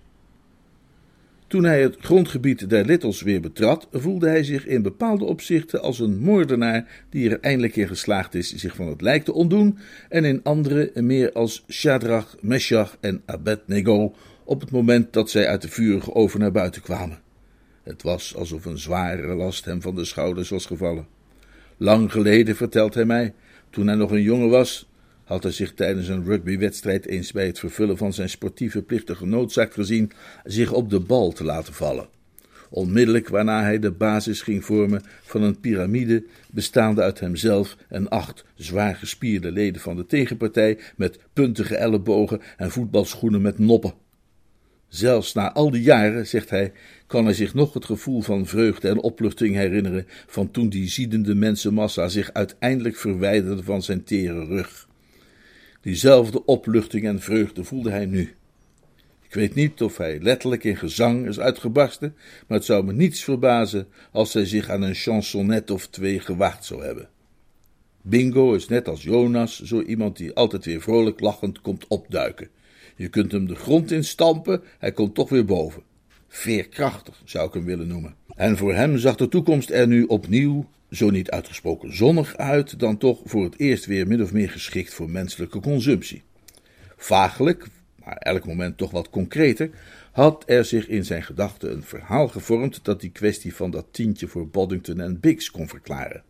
Toen 1.49 1.63
hij 1.63 1.81
het 1.81 1.95
grondgebied 1.99 2.69
der 2.69 2.85
Littles 2.85 3.21
weer 3.21 3.41
betrad, 3.41 3.87
voelde 3.91 4.27
hij 4.27 4.43
zich 4.43 4.65
in 4.65 4.81
bepaalde 4.81 5.25
opzichten 5.25 5.81
als 5.81 5.99
een 5.99 6.19
moordenaar 6.19 7.05
die 7.09 7.29
er 7.29 7.39
eindelijk 7.39 7.75
in 7.75 7.87
geslaagd 7.87 8.35
is 8.35 8.53
zich 8.55 8.75
van 8.75 8.87
het 8.87 9.01
lijk 9.01 9.23
te 9.23 9.33
ontdoen, 9.33 9.77
en 10.09 10.25
in 10.25 10.43
andere 10.43 10.91
meer 10.93 11.31
als 11.31 11.63
Shadrach, 11.69 12.35
Meshach 12.41 12.97
en 12.99 13.21
Abednego 13.25 14.15
op 14.43 14.61
het 14.61 14.71
moment 14.71 15.13
dat 15.13 15.29
zij 15.29 15.47
uit 15.47 15.61
de 15.61 15.69
vurige 15.69 16.13
oven 16.13 16.39
naar 16.39 16.51
buiten 16.51 16.81
kwamen. 16.81 17.19
Het 17.83 18.01
was 18.01 18.35
alsof 18.35 18.65
een 18.65 18.79
zware 18.79 19.35
last 19.35 19.65
hem 19.65 19.81
van 19.81 19.95
de 19.95 20.05
schouders 20.05 20.49
was 20.49 20.65
gevallen. 20.65 21.07
Lang 21.77 22.11
geleden, 22.11 22.55
vertelt 22.55 22.93
hij 22.93 23.05
mij, 23.05 23.33
toen 23.69 23.87
hij 23.87 23.95
nog 23.95 24.11
een 24.11 24.21
jongen 24.21 24.49
was, 24.49 24.88
had 25.29 25.43
hij 25.43 25.51
zich 25.51 25.73
tijdens 25.73 26.07
een 26.07 26.25
rugbywedstrijd 26.25 27.05
eens 27.05 27.31
bij 27.31 27.45
het 27.45 27.59
vervullen 27.59 27.97
van 27.97 28.13
zijn 28.13 28.29
sportieve 28.29 28.81
plichten 28.81 29.15
genoodzaakt 29.15 29.73
gezien 29.73 30.11
zich 30.43 30.71
op 30.71 30.89
de 30.89 30.99
bal 30.99 31.31
te 31.31 31.43
laten 31.43 31.73
vallen. 31.73 32.07
onmiddellijk 32.69 33.27
waarna 33.27 33.61
hij 33.61 33.79
de 33.79 33.91
basis 33.91 34.41
ging 34.41 34.65
vormen 34.65 35.01
van 35.23 35.41
een 35.41 35.59
piramide 35.59 36.23
bestaande 36.51 37.01
uit 37.01 37.19
hemzelf 37.19 37.77
en 37.89 38.09
acht 38.09 38.45
zwaar 38.55 38.95
gespierde 38.95 39.51
leden 39.51 39.81
van 39.81 39.95
de 39.95 40.05
tegenpartij 40.05 40.77
met 40.95 41.19
puntige 41.33 41.75
ellebogen 41.75 42.41
en 42.57 42.71
voetbalschoenen 42.71 43.41
met 43.41 43.59
noppen. 43.59 43.93
Zelfs 44.87 45.33
na 45.33 45.53
al 45.53 45.71
die 45.71 45.81
jaren, 45.81 46.27
zegt 46.27 46.49
hij, 46.49 46.71
kan 47.07 47.25
hij 47.25 47.33
zich 47.33 47.53
nog 47.53 47.73
het 47.73 47.85
gevoel 47.85 48.21
van 48.21 48.45
vreugde 48.45 48.87
en 48.87 49.01
opluchting 49.01 49.55
herinneren 49.55 50.07
van 50.27 50.51
toen 50.51 50.69
die 50.69 50.89
ziedende 50.89 51.35
mensenmassa 51.35 52.07
zich 52.07 52.33
uiteindelijk 52.33 52.95
verwijderde 52.95 53.63
van 53.63 53.83
zijn 53.83 54.03
tere 54.03 54.45
rug. 54.45 54.87
Diezelfde 55.81 56.45
opluchting 56.45 57.05
en 57.05 57.21
vreugde 57.21 57.63
voelde 57.63 57.89
hij 57.89 58.05
nu. 58.05 58.35
Ik 59.21 59.33
weet 59.33 59.55
niet 59.55 59.81
of 59.81 59.97
hij 59.97 60.19
letterlijk 60.21 60.63
in 60.63 60.77
gezang 60.77 61.27
is 61.27 61.39
uitgebarsten, 61.39 62.15
maar 62.47 62.57
het 62.57 62.67
zou 62.67 62.83
me 62.83 62.93
niets 62.93 63.23
verbazen 63.23 63.87
als 64.11 64.33
hij 64.33 64.45
zich 64.45 64.69
aan 64.69 64.81
een 64.81 64.95
chansonnet 64.95 65.71
of 65.71 65.87
twee 65.87 66.19
gewaagd 66.19 66.65
zou 66.65 66.83
hebben. 66.83 67.09
Bingo 68.01 68.53
is 68.53 68.67
net 68.67 68.87
als 68.87 69.03
Jonas 69.03 69.61
zo 69.61 69.81
iemand 69.81 70.17
die 70.17 70.33
altijd 70.33 70.65
weer 70.65 70.81
vrolijk 70.81 71.19
lachend 71.19 71.61
komt 71.61 71.87
opduiken. 71.87 72.49
Je 72.95 73.07
kunt 73.07 73.31
hem 73.31 73.47
de 73.47 73.55
grond 73.55 73.91
in 73.91 74.03
stampen, 74.03 74.61
hij 74.79 74.91
komt 74.91 75.15
toch 75.15 75.29
weer 75.29 75.45
boven. 75.45 75.83
Veerkrachtig 76.27 77.21
zou 77.25 77.47
ik 77.47 77.53
hem 77.53 77.65
willen 77.65 77.87
noemen. 77.87 78.15
En 78.35 78.57
voor 78.57 78.73
hem 78.73 78.97
zag 78.97 79.15
de 79.15 79.27
toekomst 79.27 79.69
er 79.69 79.87
nu 79.87 80.03
opnieuw, 80.03 80.69
zo 80.91 81.09
niet 81.09 81.31
uitgesproken 81.31 81.95
zonnig 81.95 82.37
uit, 82.37 82.79
dan 82.79 82.97
toch 82.97 83.21
voor 83.23 83.43
het 83.43 83.59
eerst 83.59 83.85
weer 83.85 84.07
min 84.07 84.23
of 84.23 84.33
meer 84.33 84.49
geschikt 84.49 84.93
voor 84.93 85.09
menselijke 85.09 85.59
consumptie. 85.59 86.23
Vagelijk, 86.97 87.65
maar 88.03 88.17
elk 88.17 88.45
moment 88.45 88.77
toch 88.77 88.91
wat 88.91 89.09
concreter, 89.09 89.69
had 90.11 90.43
er 90.45 90.65
zich 90.65 90.87
in 90.87 91.05
zijn 91.05 91.23
gedachten 91.23 91.71
een 91.71 91.83
verhaal 91.83 92.27
gevormd 92.27 92.79
dat 92.83 93.01
die 93.01 93.11
kwestie 93.11 93.55
van 93.55 93.71
dat 93.71 93.85
tientje 93.91 94.27
voor 94.27 94.47
Boddington 94.47 94.99
en 94.99 95.19
Biggs 95.19 95.51
kon 95.51 95.67
verklaren. 95.67 96.23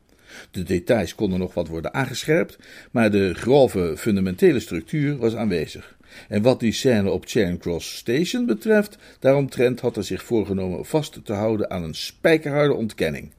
De 0.51 0.63
details 0.63 1.15
konden 1.15 1.39
nog 1.39 1.53
wat 1.53 1.67
worden 1.67 1.93
aangescherpt, 1.93 2.57
maar 2.91 3.11
de 3.11 3.33
grove 3.33 3.93
fundamentele 3.97 4.59
structuur 4.59 5.17
was 5.17 5.35
aanwezig. 5.35 5.97
En 6.27 6.41
wat 6.41 6.59
die 6.59 6.71
scène 6.71 7.09
op 7.09 7.25
Charing 7.27 7.59
Cross 7.59 7.97
Station 7.97 8.45
betreft, 8.45 8.97
daaromtrent 9.19 9.79
had 9.79 9.95
hij 9.95 10.03
zich 10.03 10.23
voorgenomen 10.23 10.85
vast 10.85 11.19
te 11.23 11.33
houden 11.33 11.69
aan 11.69 11.83
een 11.83 11.95
spijkerharde 11.95 12.73
ontkenning. 12.73 13.31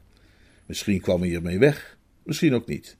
Misschien 0.70 1.00
kwam 1.00 1.20
hij 1.20 1.28
hiermee 1.28 1.58
weg, 1.58 1.96
misschien 2.22 2.54
ook 2.54 2.66
niet. 2.66 2.96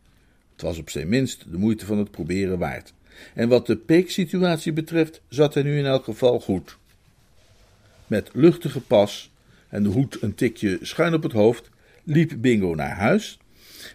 Het 0.52 0.62
was 0.62 0.78
op 0.78 0.90
zijn 0.90 1.08
minst 1.08 1.50
de 1.50 1.58
moeite 1.58 1.86
van 1.86 1.98
het 1.98 2.10
proberen 2.10 2.58
waard. 2.58 2.92
En 3.34 3.48
wat 3.48 3.66
de 3.66 3.76
peeksituatie 3.76 4.72
betreft, 4.72 5.22
zat 5.28 5.54
hij 5.54 5.62
nu 5.62 5.78
in 5.78 5.84
elk 5.84 6.04
geval 6.04 6.40
goed. 6.40 6.78
Met 8.06 8.30
luchtige 8.32 8.80
pas 8.80 9.32
en 9.68 9.82
de 9.82 9.88
hoed 9.88 10.22
een 10.22 10.34
tikje 10.34 10.78
schuin 10.82 11.14
op 11.14 11.22
het 11.22 11.32
hoofd, 11.32 11.70
liep 12.04 12.32
Bingo 12.38 12.74
naar 12.74 12.96
huis. 12.96 13.38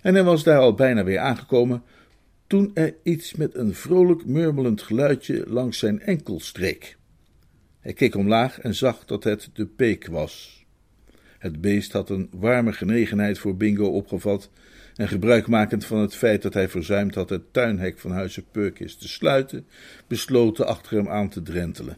En 0.02 0.14
hij 0.14 0.24
was 0.24 0.44
daar 0.44 0.60
al 0.60 0.74
bijna 0.74 1.04
weer 1.04 1.20
aangekomen 1.20 1.84
toen 2.48 2.72
er 2.74 2.96
iets 3.04 3.34
met 3.34 3.56
een 3.56 3.74
vrolijk 3.74 4.26
murmelend 4.26 4.82
geluidje 4.82 5.44
langs 5.48 5.80
zijn 5.80 6.02
enkel 6.02 6.40
streek. 6.40 6.98
Hij 7.80 7.94
keek 7.94 8.16
omlaag 8.16 8.60
en 8.60 8.76
zag 8.76 9.06
dat 9.06 9.24
het 9.24 9.50
de 9.54 9.66
peek 9.66 10.08
was. 10.08 10.55
Het 11.46 11.62
beest 11.62 11.92
had 11.92 12.10
een 12.10 12.30
warme 12.32 12.74
genegenheid 12.74 13.40
voor 13.40 13.58
Bingo 13.58 13.86
opgevat 13.86 14.50
en 14.96 15.08
gebruikmakend 15.08 15.86
van 15.86 15.98
het 15.98 16.16
feit 16.16 16.42
dat 16.42 16.54
hij 16.54 16.70
verzuimd 16.70 17.16
had 17.16 17.30
het 17.30 17.54
tuinhek 17.54 18.00
van 18.00 18.12
huizen 18.12 18.46
Perkis 18.52 18.96
te 18.96 19.08
sluiten, 19.08 19.68
besloten 20.08 20.68
achter 20.68 20.98
hem 20.98 21.10
aan 21.10 21.30
te 21.30 21.42
drentelen. 21.42 21.98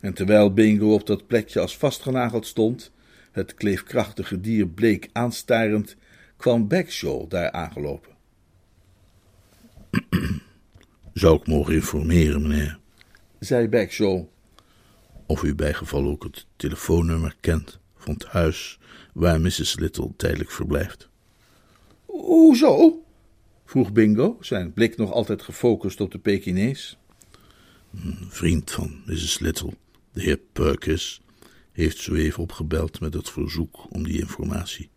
En 0.00 0.14
terwijl 0.14 0.52
Bingo 0.52 0.94
op 0.94 1.06
dat 1.06 1.26
plekje 1.26 1.60
als 1.60 1.76
vastgenageld 1.76 2.46
stond, 2.46 2.92
het 3.32 3.54
kleefkrachtige 3.54 4.40
dier 4.40 4.66
bleek 4.68 5.08
aanstarend, 5.12 5.96
kwam 6.36 6.68
Bagshaw 6.68 7.30
daar 7.30 7.50
aangelopen. 7.50 8.12
Zou 11.12 11.36
ik 11.36 11.46
mogen 11.46 11.74
informeren, 11.74 12.42
meneer? 12.42 12.78
zei 13.38 13.68
Bagshaw. 13.68 14.24
Of 15.26 15.42
u 15.42 15.54
bij 15.54 15.74
geval 15.74 16.06
ook 16.06 16.22
het 16.22 16.46
telefoonnummer 16.56 17.36
kent 17.40 17.79
van 18.02 18.14
het 18.14 18.24
huis 18.24 18.78
waar 19.12 19.40
Mrs. 19.40 19.78
Little 19.78 20.12
tijdelijk 20.16 20.50
verblijft. 20.50 21.08
Hoezo? 22.06 23.02
vroeg 23.64 23.92
Bingo, 23.92 24.36
zijn 24.40 24.72
blik 24.72 24.96
nog 24.96 25.12
altijd 25.12 25.42
gefocust 25.42 26.00
op 26.00 26.10
de 26.10 26.18
Pekinees. 26.18 26.98
Een 27.94 28.16
vriend 28.28 28.70
van 28.70 29.02
Mrs. 29.06 29.38
Little, 29.38 29.72
de 30.12 30.22
heer 30.22 30.40
Perkins, 30.52 31.20
heeft 31.72 31.98
zo 31.98 32.14
even 32.14 32.42
opgebeld 32.42 33.00
met 33.00 33.14
het 33.14 33.30
verzoek 33.30 33.86
om 33.90 34.02
die 34.02 34.20
informatie. 34.20 34.90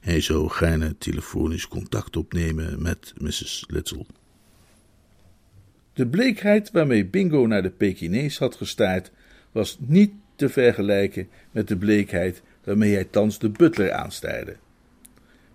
Hij 0.00 0.20
zou 0.20 0.48
gaarne 0.48 0.98
telefonisch 0.98 1.68
contact 1.68 2.16
opnemen 2.16 2.82
met 2.82 3.14
Mrs. 3.18 3.64
Little. 3.68 4.06
De 5.92 6.06
bleekheid 6.06 6.70
waarmee 6.70 7.06
Bingo 7.06 7.46
naar 7.46 7.62
de 7.62 7.70
Pekinees 7.70 8.38
had 8.38 8.54
gestaard, 8.54 9.10
was 9.52 9.76
niet 9.80 10.12
te 10.38 10.48
vergelijken 10.48 11.28
met 11.50 11.68
de 11.68 11.76
bleekheid 11.76 12.42
waarmee 12.64 12.94
hij 12.94 13.04
thans 13.04 13.38
de 13.38 13.48
butler 13.48 13.92
aanstaarde. 13.92 14.56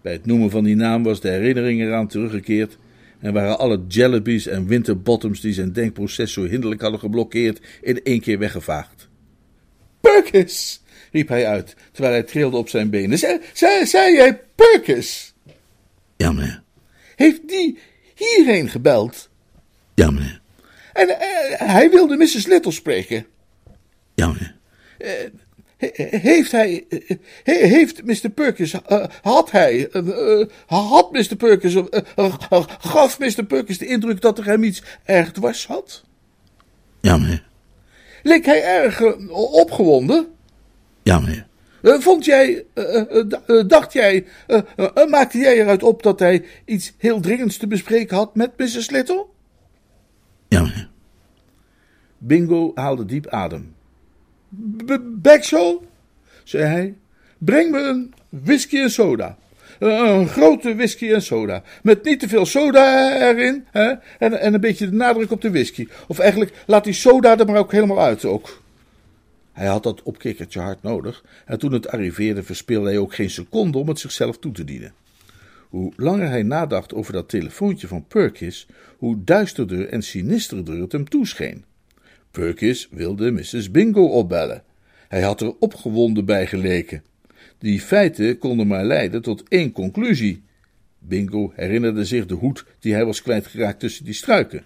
Bij 0.01 0.11
het 0.11 0.25
noemen 0.25 0.49
van 0.49 0.63
die 0.63 0.75
naam 0.75 1.03
was 1.03 1.21
de 1.21 1.29
herinnering 1.29 1.81
eraan 1.81 2.07
teruggekeerd 2.07 2.77
en 3.19 3.33
waren 3.33 3.59
alle 3.59 3.83
jellibies 3.87 4.47
en 4.47 4.67
winterbottoms 4.67 5.41
die 5.41 5.53
zijn 5.53 5.73
denkproces 5.73 6.33
zo 6.33 6.45
hinderlijk 6.45 6.81
hadden 6.81 6.99
geblokkeerd 6.99 7.61
in 7.81 8.03
één 8.03 8.21
keer 8.21 8.39
weggevaagd. 8.39 9.09
Perkins! 10.01 10.81
riep 11.11 11.27
hij 11.27 11.47
uit, 11.47 11.75
terwijl 11.91 12.13
hij 12.13 12.23
trilde 12.23 12.57
op 12.57 12.69
zijn 12.69 12.89
benen. 12.89 13.17
Zei, 13.17 13.39
zei, 13.53 13.85
zei 13.85 14.15
jij 14.15 14.41
Perkins? 14.55 15.33
Ja, 16.17 16.31
meneer. 16.31 16.63
Heeft 17.15 17.47
die 17.47 17.77
hierheen 18.15 18.69
gebeld? 18.69 19.29
Ja, 19.93 20.11
meneer. 20.11 20.41
En 20.93 21.07
uh, 21.09 21.15
hij 21.57 21.89
wilde 21.89 22.17
Mrs. 22.17 22.45
Little 22.45 22.71
spreken. 22.71 23.25
Ja, 24.15 24.27
meneer. 24.27 24.55
Uh, 25.03 25.09
heeft 26.21 26.51
hij, 26.51 26.85
uh, 26.89 26.99
heeft 27.43 28.03
Mr. 28.03 28.29
Perkins, 28.29 28.75
had 29.21 29.51
hij, 29.51 29.89
had 30.65 31.11
Mr. 31.11 31.35
Perkins, 31.35 31.75
gaf 32.79 33.19
Mr. 33.19 33.45
Perkins 33.45 33.77
de 33.77 33.85
indruk 33.85 34.21
dat 34.21 34.37
er 34.37 34.45
hem 34.45 34.63
iets 34.63 34.83
erg 35.03 35.31
dwars 35.31 35.67
had? 35.67 36.03
Ja, 37.01 37.17
meneer. 37.17 37.43
Leek 38.23 38.45
hij 38.45 38.63
erg 38.63 39.01
opgewonden? 39.29 40.27
Ja, 41.03 41.19
meneer. 41.19 41.45
vond 42.01 42.25
jij, 42.25 42.65
dacht 43.67 43.93
jij, 43.93 44.25
maakte 45.09 45.37
jij 45.37 45.59
eruit 45.59 45.83
op 45.83 46.03
dat 46.03 46.19
hij 46.19 46.45
iets 46.65 46.93
heel 46.97 47.19
dringends 47.19 47.57
te 47.57 47.67
bespreken 47.67 48.17
had 48.17 48.35
met 48.35 48.57
Mrs. 48.57 48.89
Little? 48.89 49.25
Ja, 50.47 50.61
meneer. 50.61 50.89
Bingo 52.17 52.71
haalde 52.75 53.05
diep 53.05 53.27
adem. 53.27 53.75
Backshaw, 55.01 55.81
zei 56.43 56.63
hij, 56.63 56.95
breng 57.37 57.71
me 57.71 57.79
een 57.79 58.13
whisky 58.29 58.77
en 58.77 58.91
soda. 58.91 59.37
Een 59.79 60.27
grote 60.27 60.75
whisky 60.75 61.11
en 61.11 61.21
soda. 61.21 61.63
Met 61.83 62.03
niet 62.03 62.19
te 62.19 62.27
veel 62.27 62.45
soda 62.45 63.11
erin. 63.29 63.65
Hè? 63.71 63.93
En, 64.19 64.39
en 64.39 64.53
een 64.53 64.59
beetje 64.59 64.89
de 64.89 64.95
nadruk 64.95 65.31
op 65.31 65.41
de 65.41 65.51
whisky. 65.51 65.87
Of 66.07 66.19
eigenlijk 66.19 66.63
laat 66.65 66.83
die 66.83 66.93
soda 66.93 67.37
er 67.37 67.45
maar 67.45 67.57
ook 67.57 67.71
helemaal 67.71 68.01
uit 68.01 68.25
ook. 68.25 68.61
Hij 69.51 69.67
had 69.67 69.83
dat 69.83 70.03
opkikkertje 70.03 70.59
hard 70.59 70.83
nodig. 70.83 71.23
En 71.45 71.59
toen 71.59 71.71
het 71.71 71.87
arriveerde 71.87 72.43
verspeelde 72.43 72.87
hij 72.87 72.97
ook 72.97 73.15
geen 73.15 73.29
seconde 73.29 73.77
om 73.77 73.87
het 73.87 73.99
zichzelf 73.99 74.37
toe 74.37 74.51
te 74.51 74.63
dienen. 74.63 74.93
Hoe 75.69 75.93
langer 75.95 76.29
hij 76.29 76.43
nadacht 76.43 76.93
over 76.93 77.13
dat 77.13 77.29
telefoontje 77.29 77.87
van 77.87 78.05
Perkins, 78.07 78.67
hoe 78.97 79.23
duisterder 79.23 79.89
en 79.89 80.01
sinisterder 80.01 80.81
het 80.81 80.91
hem 80.91 81.09
toescheen. 81.09 81.65
Perkins 82.33 82.87
wilde 82.91 83.31
Mrs. 83.31 83.71
Bingo 83.71 84.05
opbellen. 84.05 84.63
Hij 85.07 85.21
had 85.21 85.41
er 85.41 85.53
opgewonden 85.59 86.25
bij 86.25 86.47
geleken. 86.47 87.03
Die 87.57 87.81
feiten 87.81 88.37
konden 88.37 88.67
maar 88.67 88.85
leiden 88.85 89.21
tot 89.21 89.43
één 89.47 89.71
conclusie. 89.71 90.43
Bingo 90.99 91.51
herinnerde 91.55 92.05
zich 92.05 92.25
de 92.25 92.33
hoed 92.33 92.65
die 92.79 92.93
hij 92.93 93.05
was 93.05 93.21
kwijtgeraakt 93.21 93.79
tussen 93.79 94.05
die 94.05 94.13
struiken. 94.13 94.63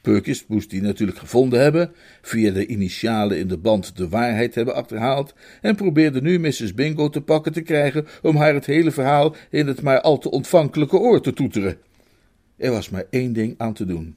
Perkins 0.00 0.46
moest 0.46 0.70
die 0.70 0.82
natuurlijk 0.82 1.18
gevonden 1.18 1.60
hebben, 1.60 1.92
via 2.22 2.52
de 2.52 2.66
initialen 2.66 3.38
in 3.38 3.48
de 3.48 3.58
band 3.58 3.96
de 3.96 4.08
waarheid 4.08 4.54
hebben 4.54 4.74
achterhaald 4.74 5.34
en 5.60 5.74
probeerde 5.74 6.20
nu 6.20 6.38
Mrs. 6.38 6.74
Bingo 6.74 7.08
te 7.08 7.20
pakken 7.20 7.52
te 7.52 7.62
krijgen 7.62 8.06
om 8.22 8.36
haar 8.36 8.54
het 8.54 8.66
hele 8.66 8.90
verhaal 8.90 9.36
in 9.50 9.66
het 9.66 9.82
maar 9.82 10.00
al 10.00 10.18
te 10.18 10.30
ontvankelijke 10.30 10.96
oor 10.96 11.20
te 11.20 11.32
toeteren. 11.32 11.78
Er 12.56 12.70
was 12.70 12.90
maar 12.90 13.04
één 13.10 13.32
ding 13.32 13.54
aan 13.56 13.74
te 13.74 13.84
doen. 13.84 14.16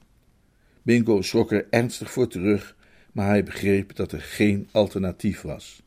Bingo 0.82 1.22
schrok 1.22 1.52
er 1.52 1.66
ernstig 1.70 2.10
voor 2.10 2.28
terug, 2.28 2.76
maar 3.12 3.26
hij 3.28 3.44
begreep 3.44 3.96
dat 3.96 4.12
er 4.12 4.20
geen 4.20 4.68
alternatief 4.72 5.40
was. 5.40 5.82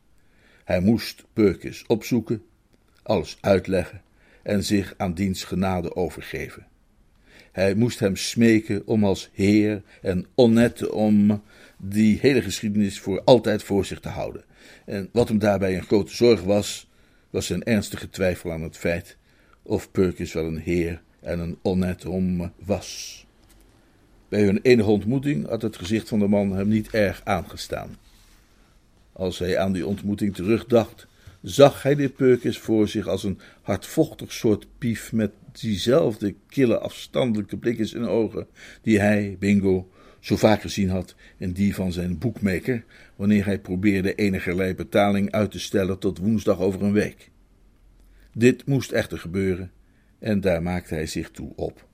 Hij 0.64 0.80
moest 0.80 1.24
Perkins 1.32 1.84
opzoeken, 1.86 2.42
alles 3.02 3.38
uitleggen 3.40 4.02
en 4.42 4.64
zich 4.64 4.94
aan 4.96 5.14
diens 5.14 5.44
genade 5.44 5.96
overgeven. 5.96 6.66
Hij 7.52 7.74
moest 7.74 7.98
hem 7.98 8.16
smeken 8.16 8.86
om 8.86 9.04
als 9.04 9.30
heer 9.32 9.82
en 10.02 10.26
onnet 10.34 10.88
om 10.88 11.42
die 11.78 12.18
hele 12.20 12.42
geschiedenis 12.42 13.00
voor 13.00 13.22
altijd 13.24 13.62
voor 13.62 13.84
zich 13.84 14.00
te 14.00 14.08
houden. 14.08 14.44
En 14.84 15.08
wat 15.12 15.28
hem 15.28 15.38
daarbij 15.38 15.76
een 15.76 15.82
grote 15.82 16.14
zorg 16.14 16.42
was, 16.42 16.90
was 17.30 17.46
zijn 17.46 17.62
ernstige 17.62 18.10
twijfel 18.10 18.52
aan 18.52 18.62
het 18.62 18.76
feit 18.76 19.16
of 19.62 19.90
Perkins 19.90 20.32
wel 20.32 20.44
een 20.44 20.58
heer 20.58 21.02
en 21.20 21.38
een 21.38 21.58
onnet 21.62 22.04
om 22.04 22.52
was. 22.64 23.20
Bij 24.32 24.42
hun 24.42 24.60
enige 24.62 24.90
ontmoeting 24.90 25.48
had 25.48 25.62
het 25.62 25.76
gezicht 25.76 26.08
van 26.08 26.18
de 26.18 26.26
man 26.26 26.52
hem 26.52 26.68
niet 26.68 26.90
erg 26.90 27.20
aangestaan. 27.24 27.96
Als 29.12 29.38
hij 29.38 29.58
aan 29.58 29.72
die 29.72 29.86
ontmoeting 29.86 30.34
terugdacht, 30.34 31.06
zag 31.42 31.82
hij 31.82 31.94
dit 31.94 32.16
Perkins 32.16 32.58
voor 32.58 32.88
zich 32.88 33.08
als 33.08 33.24
een 33.24 33.38
hardvochtig 33.62 34.32
soort 34.32 34.66
pief 34.78 35.12
met 35.12 35.32
diezelfde 35.52 36.34
kille 36.46 36.78
afstandelijke 36.78 37.56
blik 37.56 37.78
in 37.78 37.86
zijn 37.86 38.06
ogen, 38.06 38.46
die 38.82 39.00
hij, 39.00 39.36
Bingo, 39.38 39.90
zo 40.20 40.36
vaak 40.36 40.60
gezien 40.60 40.88
had 40.88 41.14
in 41.36 41.52
die 41.52 41.74
van 41.74 41.92
zijn 41.92 42.18
boekmaker, 42.18 42.84
wanneer 43.16 43.44
hij 43.44 43.58
probeerde 43.58 44.14
enigerlei 44.14 44.74
betaling 44.74 45.30
uit 45.30 45.50
te 45.50 45.60
stellen 45.60 45.98
tot 45.98 46.18
woensdag 46.18 46.58
over 46.58 46.82
een 46.82 46.92
week. 46.92 47.30
Dit 48.34 48.66
moest 48.66 48.92
echter 48.92 49.18
gebeuren, 49.18 49.70
en 50.18 50.40
daar 50.40 50.62
maakte 50.62 50.94
hij 50.94 51.06
zich 51.06 51.30
toe 51.30 51.52
op. 51.56 51.90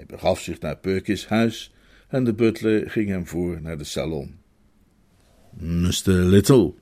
Hij 0.00 0.08
begaf 0.08 0.40
zich 0.40 0.60
naar 0.60 0.76
Perkins 0.76 1.26
huis 1.26 1.72
en 2.08 2.24
de 2.24 2.34
butler 2.34 2.90
ging 2.90 3.08
hem 3.08 3.26
voor 3.26 3.62
naar 3.62 3.78
de 3.78 3.84
salon. 3.84 4.34
Mr. 5.58 6.10
Little, 6.10 6.72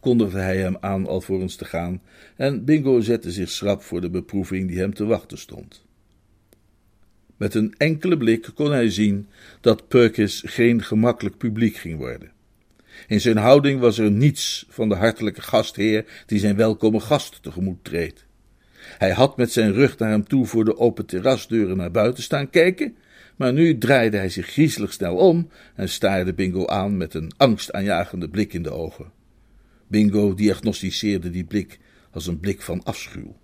kondigde 0.00 0.38
hij 0.38 0.56
hem 0.56 0.76
aan 0.80 1.06
alvorens 1.06 1.56
te 1.56 1.64
gaan, 1.64 2.02
en 2.36 2.64
Bingo 2.64 3.00
zette 3.00 3.32
zich 3.32 3.50
schrap 3.50 3.82
voor 3.82 4.00
de 4.00 4.10
beproeving 4.10 4.68
die 4.68 4.78
hem 4.78 4.94
te 4.94 5.04
wachten 5.04 5.38
stond. 5.38 5.84
Met 7.36 7.54
een 7.54 7.74
enkele 7.76 8.16
blik 8.16 8.50
kon 8.54 8.70
hij 8.70 8.90
zien 8.90 9.28
dat 9.60 9.88
Perkins 9.88 10.42
geen 10.46 10.82
gemakkelijk 10.82 11.36
publiek 11.36 11.76
ging 11.76 11.98
worden. 11.98 12.32
In 13.06 13.20
zijn 13.20 13.36
houding 13.36 13.80
was 13.80 13.98
er 13.98 14.10
niets 14.10 14.66
van 14.68 14.88
de 14.88 14.94
hartelijke 14.94 15.42
gastheer 15.42 16.22
die 16.26 16.38
zijn 16.38 16.56
welkome 16.56 17.00
gast 17.00 17.42
tegemoet 17.42 17.84
treedt. 17.84 18.26
Hij 18.98 19.10
had 19.10 19.36
met 19.36 19.52
zijn 19.52 19.72
rug 19.72 19.98
naar 19.98 20.10
hem 20.10 20.26
toe 20.26 20.46
voor 20.46 20.64
de 20.64 20.78
open 20.78 21.06
terrasdeuren 21.06 21.76
naar 21.76 21.90
buiten 21.90 22.22
staan 22.22 22.50
kijken, 22.50 22.96
maar 23.36 23.52
nu 23.52 23.78
draaide 23.78 24.16
hij 24.16 24.28
zich 24.28 24.46
griezelig 24.46 24.92
snel 24.92 25.16
om 25.16 25.48
en 25.74 25.88
staarde 25.88 26.34
Bingo 26.34 26.66
aan 26.66 26.96
met 26.96 27.14
een 27.14 27.32
angstaanjagende 27.36 28.28
blik 28.28 28.52
in 28.52 28.62
de 28.62 28.70
ogen. 28.70 29.10
Bingo 29.86 30.34
diagnosticeerde 30.34 31.30
die 31.30 31.44
blik 31.44 31.78
als 32.10 32.26
een 32.26 32.40
blik 32.40 32.62
van 32.62 32.82
afschuw. 32.84 33.36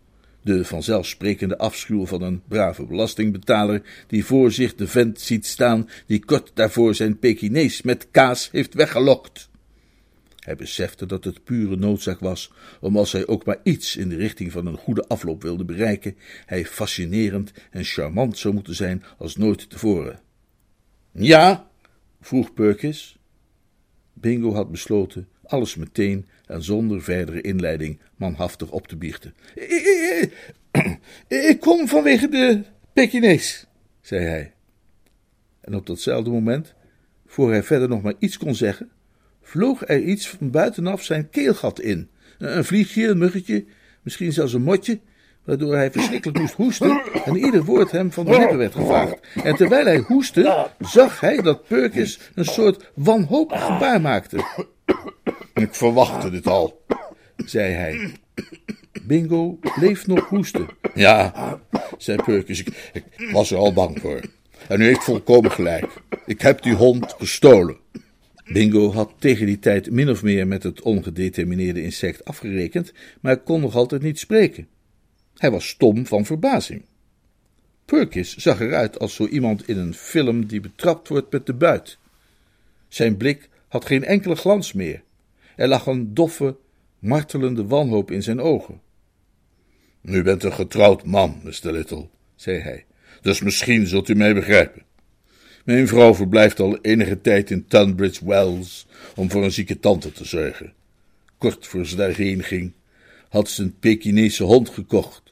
De 0.42 0.64
vanzelfsprekende 0.64 1.58
afschuw 1.58 2.06
van 2.06 2.22
een 2.22 2.42
brave 2.48 2.86
belastingbetaler 2.86 3.82
die 4.06 4.24
voor 4.24 4.52
zich 4.52 4.74
de 4.74 4.86
vent 4.86 5.20
ziet 5.20 5.46
staan 5.46 5.88
die 6.06 6.24
kort 6.24 6.50
daarvoor 6.54 6.94
zijn 6.94 7.18
Pekinees 7.18 7.82
met 7.82 8.08
kaas 8.10 8.48
heeft 8.52 8.74
weggelokt. 8.74 9.48
Hij 10.44 10.56
besefte 10.56 11.06
dat 11.06 11.24
het 11.24 11.44
pure 11.44 11.76
noodzaak 11.76 12.20
was 12.20 12.52
om 12.80 12.96
als 12.96 13.12
hij 13.12 13.26
ook 13.26 13.44
maar 13.44 13.58
iets 13.62 13.96
in 13.96 14.08
de 14.08 14.16
richting 14.16 14.52
van 14.52 14.66
een 14.66 14.76
goede 14.76 15.04
afloop 15.08 15.42
wilde 15.42 15.64
bereiken, 15.64 16.16
hij 16.46 16.64
fascinerend 16.64 17.52
en 17.70 17.84
charmant 17.84 18.38
zou 18.38 18.54
moeten 18.54 18.74
zijn 18.74 19.04
als 19.18 19.36
nooit 19.36 19.70
tevoren. 19.70 20.20
Ja? 21.12 21.70
vroeg 22.20 22.54
Perkins. 22.54 23.18
Bingo 24.12 24.54
had 24.54 24.70
besloten 24.70 25.28
alles 25.42 25.76
meteen 25.76 26.26
en 26.46 26.62
zonder 26.62 27.02
verdere 27.02 27.40
inleiding 27.40 28.00
manhaftig 28.16 28.70
op 28.70 28.86
te 28.86 28.96
biechten. 28.96 29.34
Ik 31.28 31.56
kom 31.60 31.88
vanwege 31.88 32.28
de 32.28 32.62
Pekinees, 32.92 33.66
zei 34.00 34.24
hij. 34.24 34.54
En 35.60 35.74
op 35.74 35.86
datzelfde 35.86 36.30
moment, 36.30 36.74
voor 37.26 37.50
hij 37.50 37.62
verder 37.62 37.88
nog 37.88 38.02
maar 38.02 38.14
iets 38.18 38.38
kon 38.38 38.54
zeggen, 38.54 38.90
vloog 39.44 39.88
er 39.88 40.02
iets 40.02 40.28
van 40.28 40.50
buitenaf 40.50 41.02
zijn 41.02 41.30
keelgat 41.30 41.80
in. 41.80 42.08
Een 42.38 42.64
vliegje, 42.64 43.08
een 43.08 43.18
muggetje, 43.18 43.64
misschien 44.02 44.32
zelfs 44.32 44.52
een 44.52 44.62
motje, 44.62 45.00
waardoor 45.44 45.74
hij 45.74 45.90
verschrikkelijk 45.90 46.38
moest 46.38 46.54
hoesten 46.54 47.02
en 47.24 47.36
ieder 47.36 47.64
woord 47.64 47.90
hem 47.90 48.12
van 48.12 48.24
de 48.24 48.38
lippen 48.38 48.58
werd 48.58 48.74
gevaagd. 48.74 49.18
En 49.42 49.56
terwijl 49.56 49.84
hij 49.84 49.98
hoestte, 49.98 50.68
zag 50.78 51.20
hij 51.20 51.42
dat 51.42 51.66
Perkins 51.66 52.18
een 52.34 52.44
soort 52.44 52.90
wanhopig 52.94 53.64
gebaar 53.64 54.00
maakte. 54.00 54.44
Ik 55.54 55.74
verwachtte 55.74 56.30
dit 56.30 56.46
al, 56.46 56.84
zei 57.36 57.72
hij. 57.72 58.12
Bingo 59.02 59.58
bleef 59.74 60.06
nog 60.06 60.28
hoesten. 60.28 60.66
Ja, 60.94 61.32
zei 61.98 62.22
Perkins, 62.22 62.60
ik, 62.60 62.90
ik 62.92 63.30
was 63.32 63.50
er 63.50 63.58
al 63.58 63.72
bang 63.72 64.00
voor. 64.00 64.20
En 64.68 64.80
u 64.80 64.84
heeft 64.84 65.04
volkomen 65.04 65.50
gelijk. 65.50 65.86
Ik 66.26 66.40
heb 66.40 66.62
die 66.62 66.74
hond 66.74 67.14
gestolen. 67.18 67.76
Bingo 68.44 68.92
had 68.92 69.14
tegen 69.18 69.46
die 69.46 69.58
tijd 69.58 69.90
min 69.90 70.10
of 70.10 70.22
meer 70.22 70.46
met 70.46 70.62
het 70.62 70.82
ongedetermineerde 70.82 71.82
insect 71.82 72.24
afgerekend, 72.24 72.92
maar 73.20 73.36
kon 73.36 73.60
nog 73.60 73.74
altijd 73.74 74.02
niet 74.02 74.18
spreken. 74.18 74.68
Hij 75.34 75.50
was 75.50 75.68
stom 75.68 76.06
van 76.06 76.24
verbazing. 76.24 76.84
Perkins 77.84 78.36
zag 78.36 78.60
eruit 78.60 78.98
als 78.98 79.14
zo 79.14 79.26
iemand 79.26 79.68
in 79.68 79.78
een 79.78 79.94
film 79.94 80.46
die 80.46 80.60
betrapt 80.60 81.08
wordt 81.08 81.32
met 81.32 81.46
de 81.46 81.54
buit. 81.54 81.98
Zijn 82.88 83.16
blik 83.16 83.48
had 83.68 83.84
geen 83.84 84.04
enkele 84.04 84.36
glans 84.36 84.72
meer. 84.72 85.02
Er 85.56 85.68
lag 85.68 85.86
een 85.86 86.14
doffe, 86.14 86.56
martelende 86.98 87.66
wanhoop 87.66 88.10
in 88.10 88.22
zijn 88.22 88.40
ogen. 88.40 88.80
U 90.02 90.22
bent 90.22 90.42
een 90.42 90.52
getrouwd 90.52 91.04
man, 91.04 91.40
Mr. 91.42 91.72
Little, 91.72 92.08
zei 92.34 92.58
hij, 92.58 92.84
dus 93.20 93.40
misschien 93.40 93.86
zult 93.86 94.08
u 94.08 94.14
mij 94.14 94.34
begrijpen. 94.34 94.82
Mijn 95.64 95.88
vrouw 95.88 96.14
verblijft 96.14 96.60
al 96.60 96.78
enige 96.80 97.20
tijd 97.20 97.50
in 97.50 97.66
Tunbridge 97.66 98.26
Wells 98.26 98.86
om 99.14 99.30
voor 99.30 99.44
een 99.44 99.52
zieke 99.52 99.80
tante 99.80 100.12
te 100.12 100.24
zorgen. 100.24 100.72
Kort 101.38 101.66
voor 101.66 101.86
ze 101.86 101.96
daarheen 101.96 102.42
ging, 102.42 102.72
had 103.28 103.48
ze 103.48 103.62
een 103.62 103.78
Pekinese 103.80 104.44
hond 104.44 104.68
gekocht. 104.68 105.22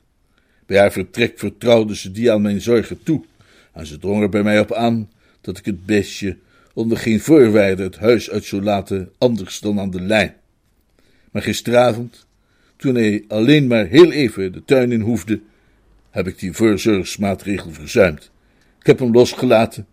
Bij 0.67 0.79
haar 0.79 0.93
vertrek 0.93 1.39
vertrouwde 1.39 1.97
ze 1.97 2.11
die 2.11 2.33
aan 2.33 2.43
mijn 2.43 2.61
zorgen 2.61 3.03
toe, 3.03 3.25
en 3.73 3.87
ze 3.87 3.99
drong 3.99 4.23
er 4.23 4.29
bij 4.29 4.43
mij 4.43 4.61
op 4.61 4.73
aan 4.73 5.11
dat 5.41 5.59
ik 5.59 5.65
het 5.65 5.87
beestje 5.87 6.37
onder 6.75 6.99
geen 6.99 7.21
voorwaarde 7.21 7.83
het 7.83 7.97
huis 7.97 8.31
uit 8.31 8.45
zou 8.45 8.63
laten 8.63 9.13
anders 9.19 9.61
dan 9.61 9.81
aan 9.81 9.91
de 9.91 10.01
lijn. 10.01 10.35
Maar 11.31 11.43
gisteravond, 11.43 12.27
toen 12.77 12.95
hij 12.95 13.25
alleen 13.29 13.67
maar 13.67 13.87
heel 13.87 14.13
even 14.13 14.53
de 14.53 14.65
tuin 14.65 14.93
in 14.93 15.01
hoefde, 15.01 15.41
heb 16.11 16.27
ik 16.27 16.39
die 16.39 16.53
voorzorgsmaatregel 16.53 17.71
verzuimd. 17.71 18.31
Ik 18.81 18.87
heb 18.87 18.99
hem 18.99 19.13
losgelaten 19.13 19.87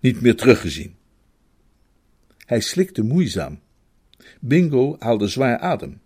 niet 0.00 0.20
meer 0.20 0.36
teruggezien. 0.36 0.94
Hij 2.46 2.60
slikte 2.60 3.02
moeizaam. 3.02 3.60
Bingo 4.40 4.96
haalde 4.98 5.28
zwaar 5.28 5.58
adem. 5.58 6.00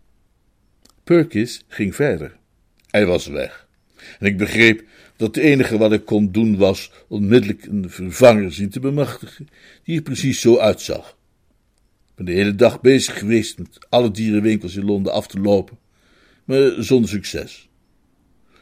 Perkins 1.05 1.65
ging 1.69 1.95
verder. 1.95 2.37
Hij 2.91 3.07
was 3.07 3.27
weg. 3.27 3.69
En 4.19 4.27
ik 4.27 4.37
begreep 4.37 4.85
dat 5.17 5.35
het 5.35 5.45
enige 5.45 5.79
wat 5.79 5.93
ik 5.93 6.05
kon 6.05 6.33
doen 6.33 6.57
was 6.57 6.91
onmiddellijk 7.09 7.65
een 7.65 7.91
vervanger 7.91 8.53
zien 8.53 8.71
te 8.71 8.81
bemachtigen, 8.81 9.49
die 9.85 9.97
er 9.97 10.03
precies 10.03 10.41
zo 10.41 10.59
uitzag. 10.59 11.19
Ik 12.09 12.15
ben 12.15 12.25
de 12.25 12.33
hele 12.33 12.55
dag 12.55 12.81
bezig 12.81 13.19
geweest 13.19 13.59
met 13.59 13.87
alle 13.89 14.11
dierenwinkels 14.11 14.77
in 14.77 14.85
Londen 14.85 15.13
af 15.13 15.27
te 15.27 15.41
lopen, 15.41 15.79
maar 16.45 16.73
zonder 16.79 17.11
succes. 17.11 17.69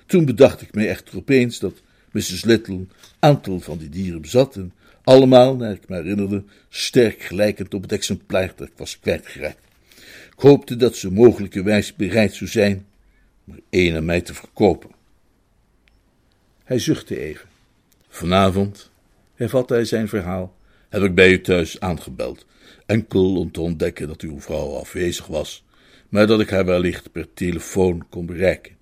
Toen 0.06 0.24
bedacht 0.24 0.60
ik 0.60 0.74
mij 0.74 0.88
echter 0.88 1.16
opeens 1.16 1.58
dat 1.58 1.82
Mrs. 2.12 2.44
Little 2.44 2.74
een 2.74 2.90
aantal 3.18 3.60
van 3.60 3.78
die 3.78 3.88
dieren 3.88 4.20
bezat 4.20 4.56
en 4.56 4.72
allemaal, 5.09 5.57
naar 5.57 5.73
ik 5.73 5.88
me 5.88 5.97
herinnerde, 5.97 6.44
sterk 6.68 7.23
gelijkend 7.23 7.75
op 7.75 7.83
het 7.83 7.92
exemplaar 7.92 8.53
dat 8.57 8.68
ik 8.68 8.73
was 8.77 8.99
kwijtgeraakt. 9.01 9.66
Ik 10.27 10.44
hoopte 10.44 10.77
dat 10.77 10.97
ze 10.97 11.12
mogelijkerwijs 11.12 11.94
bereid 11.94 12.35
zou 12.35 12.51
zijn 12.51 12.87
er 13.51 13.61
één 13.71 13.97
aan 13.97 14.05
mij 14.05 14.21
te 14.21 14.35
verkopen. 14.35 14.90
Hij 16.64 16.79
zuchtte 16.79 17.18
even. 17.21 17.49
Vanavond, 18.09 18.90
hervatte 19.35 19.75
hij 19.75 19.85
zijn 19.85 20.09
verhaal, 20.09 20.57
heb 20.88 21.03
ik 21.03 21.14
bij 21.14 21.31
u 21.31 21.40
thuis 21.40 21.81
aangebeld, 21.81 22.47
enkel 22.87 23.37
om 23.37 23.53
te 23.53 23.61
ontdekken 23.61 24.09
dat 24.09 24.21
uw 24.21 24.40
vrouw 24.40 24.75
afwezig 24.75 25.27
was, 25.27 25.64
maar 26.09 26.27
dat 26.27 26.40
ik 26.40 26.51
haar 26.51 26.64
wellicht 26.64 27.12
per 27.12 27.33
telefoon 27.35 28.07
kon 28.09 28.27
bereiken. 28.27 28.77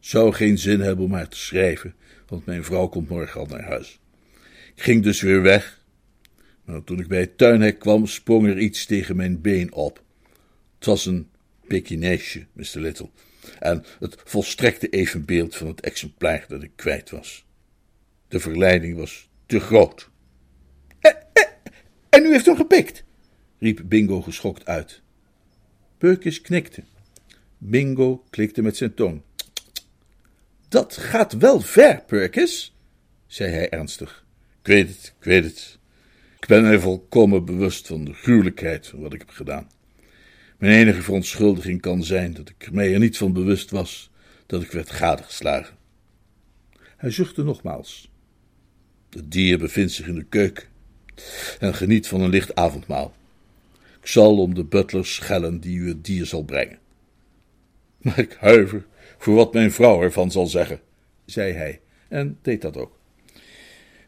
Zou 0.00 0.32
geen 0.32 0.58
zin 0.58 0.80
hebben 0.80 1.04
om 1.04 1.12
haar 1.12 1.28
te 1.28 1.38
schrijven, 1.38 1.94
want 2.28 2.46
mijn 2.46 2.64
vrouw 2.64 2.86
komt 2.86 3.08
morgen 3.08 3.40
al 3.40 3.46
naar 3.46 3.64
huis. 3.64 4.00
Ik 4.74 4.82
ging 4.82 5.02
dus 5.02 5.20
weer 5.20 5.42
weg. 5.42 5.80
Maar 6.64 6.84
toen 6.84 6.98
ik 6.98 7.08
bij 7.08 7.20
het 7.20 7.38
tuinhek 7.38 7.78
kwam, 7.78 8.06
sprong 8.06 8.46
er 8.46 8.58
iets 8.58 8.86
tegen 8.86 9.16
mijn 9.16 9.40
been 9.40 9.72
op. 9.72 10.02
Het 10.76 10.86
was 10.86 11.06
een 11.06 11.28
Pekineesje, 11.66 12.46
Mr. 12.52 12.80
Little, 12.80 13.08
en 13.58 13.84
het 13.98 14.16
volstrekte 14.24 14.88
evenbeeld 14.88 15.56
van 15.56 15.66
het 15.66 15.80
exemplaar 15.80 16.44
dat 16.48 16.62
ik 16.62 16.70
kwijt 16.76 17.10
was. 17.10 17.44
De 18.28 18.40
verleiding 18.40 18.96
was 18.96 19.28
te 19.46 19.60
groot. 19.60 20.10
Eh, 21.00 21.10
eh, 21.32 21.42
en 22.08 22.24
u 22.24 22.32
heeft 22.32 22.46
hem 22.46 22.56
gepikt, 22.56 23.04
riep 23.58 23.80
Bingo 23.84 24.22
geschokt 24.22 24.66
uit. 24.66 25.00
Perkins 25.98 26.40
knikte. 26.40 26.82
Bingo 27.58 28.24
klikte 28.30 28.62
met 28.62 28.76
zijn 28.76 28.94
tong. 28.94 29.22
Dat 30.68 30.96
gaat 30.96 31.32
wel 31.32 31.60
ver, 31.60 32.02
Perkins, 32.06 32.76
zei 33.26 33.50
hij 33.50 33.70
ernstig. 33.70 34.24
Ik 34.62 34.68
weet 34.68 34.88
het, 34.88 35.14
ik 35.18 35.24
weet 35.24 35.44
het. 35.44 35.78
Ik 36.40 36.46
ben 36.46 36.62
mij 36.62 36.78
volkomen 36.78 37.44
bewust 37.44 37.86
van 37.86 38.04
de 38.04 38.12
gruwelijkheid 38.12 38.86
van 38.86 39.00
wat 39.00 39.12
ik 39.12 39.18
heb 39.18 39.30
gedaan. 39.30 39.70
Mijn 40.58 40.72
enige 40.72 41.02
verontschuldiging 41.02 41.80
kan 41.80 42.04
zijn 42.04 42.34
dat 42.34 42.48
ik 42.48 42.72
mij 42.72 42.92
er 42.92 42.98
niet 42.98 43.16
van 43.16 43.32
bewust 43.32 43.70
was 43.70 44.10
dat 44.46 44.62
ik 44.62 44.70
werd 44.70 44.90
gadegeslagen. 44.90 45.76
Hij 46.96 47.10
zuchtte 47.10 47.42
nogmaals. 47.42 48.10
Het 49.10 49.32
dier 49.32 49.58
bevindt 49.58 49.92
zich 49.92 50.06
in 50.06 50.14
de 50.14 50.24
keuken 50.24 50.64
en 51.58 51.74
geniet 51.74 52.08
van 52.08 52.20
een 52.20 52.30
licht 52.30 52.54
avondmaal. 52.54 53.14
Ik 54.00 54.06
zal 54.06 54.38
om 54.38 54.54
de 54.54 54.64
butler 54.64 55.06
schellen 55.06 55.60
die 55.60 55.78
u 55.78 55.88
het 55.88 56.04
dier 56.04 56.26
zal 56.26 56.44
brengen. 56.44 56.78
Maar 57.98 58.18
ik 58.18 58.36
huiver 58.40 58.86
voor 59.18 59.34
wat 59.34 59.52
mijn 59.52 59.72
vrouw 59.72 60.02
ervan 60.02 60.30
zal 60.30 60.46
zeggen, 60.46 60.80
zei 61.24 61.52
hij, 61.52 61.80
en 62.08 62.38
deed 62.42 62.62
dat 62.62 62.76
ook. 62.76 63.00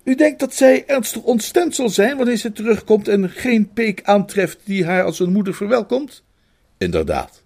U 0.04 0.14
denkt 0.14 0.40
dat 0.40 0.54
zij 0.54 0.86
ernstig 0.86 1.22
ontstemd 1.22 1.74
zal 1.74 1.88
zijn 1.88 2.16
wanneer 2.16 2.36
ze 2.36 2.52
terugkomt 2.52 3.08
en 3.08 3.30
geen 3.30 3.72
peek 3.72 4.02
aantreft 4.02 4.58
die 4.64 4.84
haar 4.84 5.04
als 5.04 5.20
een 5.20 5.32
moeder 5.32 5.54
verwelkomt? 5.54 6.22
Inderdaad. 6.78 7.42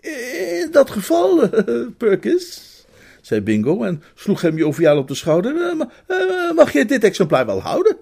In 0.00 0.68
dat 0.70 0.90
geval, 0.90 1.48
Perkins, 1.98 2.74
zei 3.20 3.40
Bingo 3.40 3.82
en 3.82 4.02
sloeg 4.14 4.40
hem 4.40 4.56
joviaal 4.56 4.98
op 4.98 5.08
de 5.08 5.14
schouder, 5.14 5.56
eh, 5.56 5.80
eh, 6.06 6.54
mag 6.54 6.72
je 6.72 6.84
dit 6.84 7.04
exemplaar 7.04 7.46
wel 7.46 7.60
houden? 7.60 7.96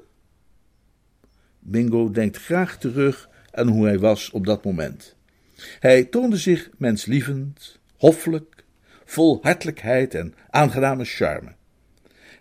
Bingo 1.59 2.11
denkt 2.11 2.37
graag 2.37 2.79
terug 2.79 3.29
aan 3.51 3.69
hoe 3.69 3.87
hij 3.87 3.99
was 3.99 4.31
op 4.31 4.47
dat 4.47 4.65
moment. 4.65 5.17
Hij 5.81 6.05
toonde 6.05 6.37
zich 6.37 6.71
menslievend, 6.79 7.79
hoffelijk, 7.97 8.65
vol 9.05 9.39
hartelijkheid 9.43 10.15
en 10.15 10.35
aangename 10.51 11.05
charme. 11.05 11.55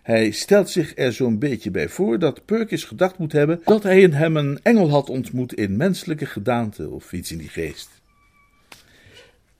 Hij 0.02 0.30
stelt 0.30 0.70
zich 0.70 0.92
er 0.96 1.12
zo'n 1.12 1.38
beetje 1.38 1.70
bij 1.70 1.88
voor 1.88 2.18
dat 2.18 2.44
Perkins 2.44 2.84
gedacht 2.84 3.18
moet 3.18 3.32
hebben 3.32 3.60
dat 3.64 3.82
hij 3.82 4.00
in 4.00 4.12
hem 4.12 4.36
een 4.36 4.60
engel 4.62 4.90
had 4.90 5.08
ontmoet 5.08 5.54
in 5.54 5.76
menselijke 5.76 6.26
gedaante 6.26 6.90
of 6.90 7.12
iets 7.12 7.32
in 7.32 7.38
die 7.38 7.48
geest. 7.48 7.90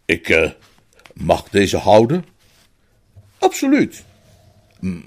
Ik 0.04 0.28
uh, 0.28 0.50
mag 1.14 1.48
deze 1.48 1.76
houden? 1.76 2.24
Absoluut. 3.38 4.04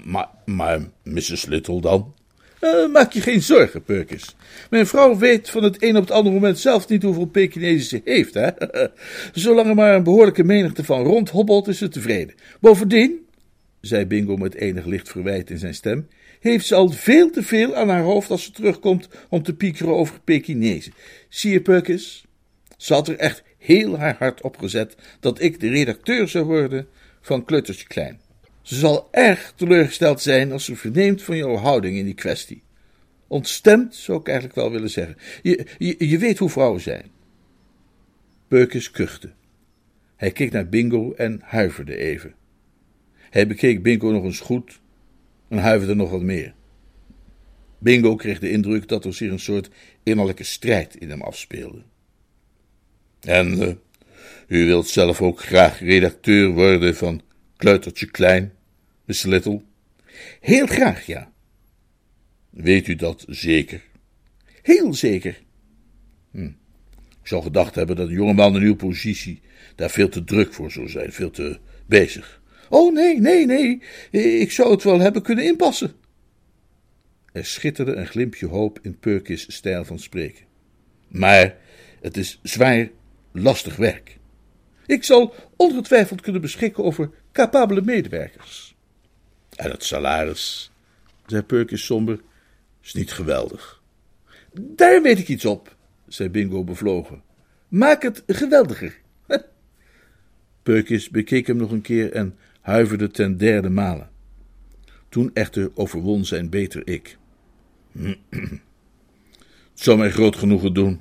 Maar, 0.04 0.28
maar 0.44 0.80
Mrs. 1.02 1.46
Little 1.46 1.80
dan? 1.80 2.14
Uh, 2.60 2.92
maak 2.92 3.12
je 3.12 3.20
geen 3.20 3.42
zorgen, 3.42 3.82
Perkins. 3.82 4.36
Mijn 4.70 4.86
vrouw 4.86 5.16
weet 5.16 5.50
van 5.50 5.62
het 5.62 5.82
een 5.82 5.96
op 5.96 6.02
het 6.02 6.10
andere 6.10 6.34
moment 6.34 6.58
zelf 6.58 6.88
niet 6.88 7.02
hoeveel 7.02 7.26
Pekinezen 7.26 7.88
ze 7.88 8.00
heeft, 8.04 8.34
hè? 8.34 8.50
Zolang 9.32 9.68
er 9.68 9.74
maar 9.74 9.94
een 9.94 10.02
behoorlijke 10.02 10.44
menigte 10.44 10.84
van 10.84 11.02
rondhobbelt, 11.02 11.68
is 11.68 11.78
ze 11.78 11.88
tevreden. 11.88 12.34
Bovendien, 12.60 13.25
zei 13.86 14.06
Bingo 14.06 14.36
met 14.36 14.54
enig 14.54 14.84
licht 14.84 15.08
verwijt 15.08 15.50
in 15.50 15.58
zijn 15.58 15.74
stem, 15.74 16.08
heeft 16.40 16.66
ze 16.66 16.74
al 16.74 16.90
veel 16.90 17.30
te 17.30 17.42
veel 17.42 17.74
aan 17.74 17.88
haar 17.88 18.02
hoofd 18.02 18.30
als 18.30 18.44
ze 18.44 18.50
terugkomt 18.50 19.08
om 19.28 19.42
te 19.42 19.54
piekeren 19.54 19.94
over 19.94 20.20
Pekinezen. 20.20 20.92
Zie 21.28 21.52
je, 21.52 21.60
Perkins? 21.60 22.24
Ze 22.76 22.94
had 22.94 23.08
er 23.08 23.16
echt 23.16 23.42
heel 23.58 23.98
haar 23.98 24.16
hart 24.18 24.40
op 24.40 24.58
gezet 24.58 24.96
dat 25.20 25.40
ik 25.40 25.60
de 25.60 25.68
redacteur 25.68 26.28
zou 26.28 26.44
worden 26.44 26.86
van 27.20 27.44
Kluttertje 27.44 27.86
Klein. 27.86 28.20
Ze 28.62 28.74
zal 28.74 29.08
erg 29.10 29.52
teleurgesteld 29.56 30.20
zijn 30.20 30.52
als 30.52 30.64
ze 30.64 30.76
verneemt 30.76 31.22
van 31.22 31.36
jouw 31.36 31.56
houding 31.56 31.96
in 31.96 32.04
die 32.04 32.14
kwestie. 32.14 32.62
Ontstemd, 33.26 33.94
zou 33.94 34.20
ik 34.20 34.26
eigenlijk 34.26 34.56
wel 34.56 34.70
willen 34.70 34.90
zeggen. 34.90 35.16
Je, 35.42 35.66
je, 35.78 36.08
je 36.08 36.18
weet 36.18 36.38
hoe 36.38 36.50
vrouwen 36.50 36.80
zijn. 36.80 37.10
Perkins 38.48 38.90
kuchte. 38.90 39.32
Hij 40.16 40.30
keek 40.30 40.52
naar 40.52 40.68
Bingo 40.68 41.12
en 41.12 41.40
huiverde 41.44 41.96
even. 41.96 42.34
Hij 43.30 43.46
bekeek 43.46 43.82
Bingo 43.82 44.10
nog 44.10 44.24
eens 44.24 44.40
goed 44.40 44.80
en 45.48 45.58
huiverde 45.58 45.94
nog 45.94 46.10
wat 46.10 46.22
meer. 46.22 46.54
Bingo 47.78 48.16
kreeg 48.16 48.38
de 48.38 48.50
indruk 48.50 48.88
dat 48.88 49.04
er 49.04 49.14
zich 49.14 49.30
een 49.30 49.38
soort 49.38 49.70
innerlijke 50.02 50.44
strijd 50.44 50.96
in 50.96 51.10
hem 51.10 51.22
afspeelde. 51.22 51.82
En 53.20 53.58
uh, 53.58 53.72
u 54.46 54.66
wilt 54.66 54.88
zelf 54.88 55.22
ook 55.22 55.40
graag 55.40 55.80
redacteur 55.80 56.50
worden 56.50 56.96
van 56.96 57.22
Kleutertje 57.56 58.06
Klein, 58.06 58.52
Miss 59.04 59.22
Little? 59.22 59.62
Heel 60.40 60.66
graag, 60.66 61.06
ja. 61.06 61.32
Weet 62.50 62.88
u 62.88 62.94
dat 62.94 63.24
zeker? 63.28 63.82
Heel 64.62 64.94
zeker. 64.94 65.42
Hm. 66.30 66.50
Ik 67.22 67.32
zou 67.32 67.42
gedacht 67.42 67.74
hebben 67.74 67.96
dat 67.96 68.08
een 68.08 68.14
jongeman 68.14 68.56
in 68.56 68.62
uw 68.62 68.76
positie 68.76 69.40
daar 69.74 69.90
veel 69.90 70.08
te 70.08 70.24
druk 70.24 70.52
voor 70.52 70.70
zou 70.70 70.88
zijn, 70.88 71.12
veel 71.12 71.30
te 71.30 71.58
bezig. 71.86 72.40
Oh, 72.68 72.94
nee, 72.94 73.20
nee, 73.20 73.46
nee, 73.46 73.80
ik 74.38 74.52
zou 74.52 74.70
het 74.70 74.82
wel 74.82 75.00
hebben 75.00 75.22
kunnen 75.22 75.44
inpassen. 75.44 75.92
Er 77.32 77.44
schitterde 77.44 77.94
een 77.94 78.06
glimpje 78.06 78.46
hoop 78.46 78.78
in 78.82 78.98
Perkins' 78.98 79.54
stijl 79.54 79.84
van 79.84 79.98
spreken. 79.98 80.44
Maar 81.08 81.56
het 82.00 82.16
is 82.16 82.40
zwaar 82.42 82.88
lastig 83.32 83.76
werk. 83.76 84.18
Ik 84.86 85.04
zal 85.04 85.34
ongetwijfeld 85.56 86.20
kunnen 86.20 86.40
beschikken 86.40 86.84
over 86.84 87.10
capabele 87.32 87.82
medewerkers. 87.82 88.76
En 89.56 89.70
het 89.70 89.84
salaris, 89.84 90.72
zei 91.26 91.42
Perkins 91.42 91.84
somber, 91.84 92.20
is 92.82 92.94
niet 92.94 93.12
geweldig. 93.12 93.82
Daar 94.52 95.02
weet 95.02 95.18
ik 95.18 95.28
iets 95.28 95.44
op, 95.44 95.76
zei 96.08 96.28
Bingo 96.28 96.64
bevlogen. 96.64 97.22
Maak 97.68 98.02
het 98.02 98.22
geweldiger. 98.26 98.98
Perkins 100.62 101.08
bekeek 101.08 101.46
hem 101.46 101.56
nog 101.56 101.70
een 101.70 101.80
keer 101.80 102.12
en 102.12 102.38
huiverde 102.66 103.10
ten 103.10 103.36
derde 103.36 103.70
male. 103.70 104.06
Toen 105.08 105.30
echter 105.34 105.70
overwon 105.74 106.24
zijn 106.24 106.50
beter 106.50 106.86
ik. 106.86 107.18
Het 107.92 108.60
zou 109.74 109.98
mij 109.98 110.10
groot 110.10 110.36
genoegen 110.36 110.74
doen, 110.74 111.00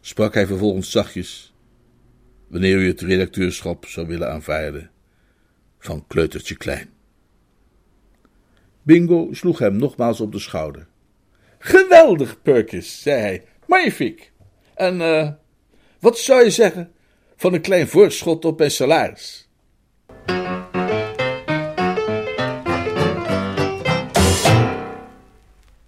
sprak 0.00 0.34
hij 0.34 0.46
vervolgens 0.46 0.90
zachtjes, 0.90 1.54
wanneer 2.46 2.76
u 2.76 2.86
het 2.86 3.00
redacteurschap 3.00 3.86
zou 3.86 4.06
willen 4.06 4.30
aanvaarden 4.30 4.90
van 5.78 6.04
Kleutertje 6.06 6.56
Klein. 6.56 6.90
Bingo 8.82 9.28
sloeg 9.32 9.58
hem 9.58 9.76
nogmaals 9.76 10.20
op 10.20 10.32
de 10.32 10.38
schouder. 10.38 10.86
Geweldig, 11.58 12.42
Perkins, 12.42 13.02
zei 13.02 13.20
hij. 13.20 13.44
Magnifiek. 13.66 14.32
En 14.74 14.96
uh, 14.96 15.30
wat 15.98 16.18
zou 16.18 16.44
je 16.44 16.50
zeggen 16.50 16.92
van 17.36 17.54
een 17.54 17.60
klein 17.60 17.88
voorschot 17.88 18.44
op 18.44 18.58
mijn 18.58 18.70
salaris? 18.70 19.50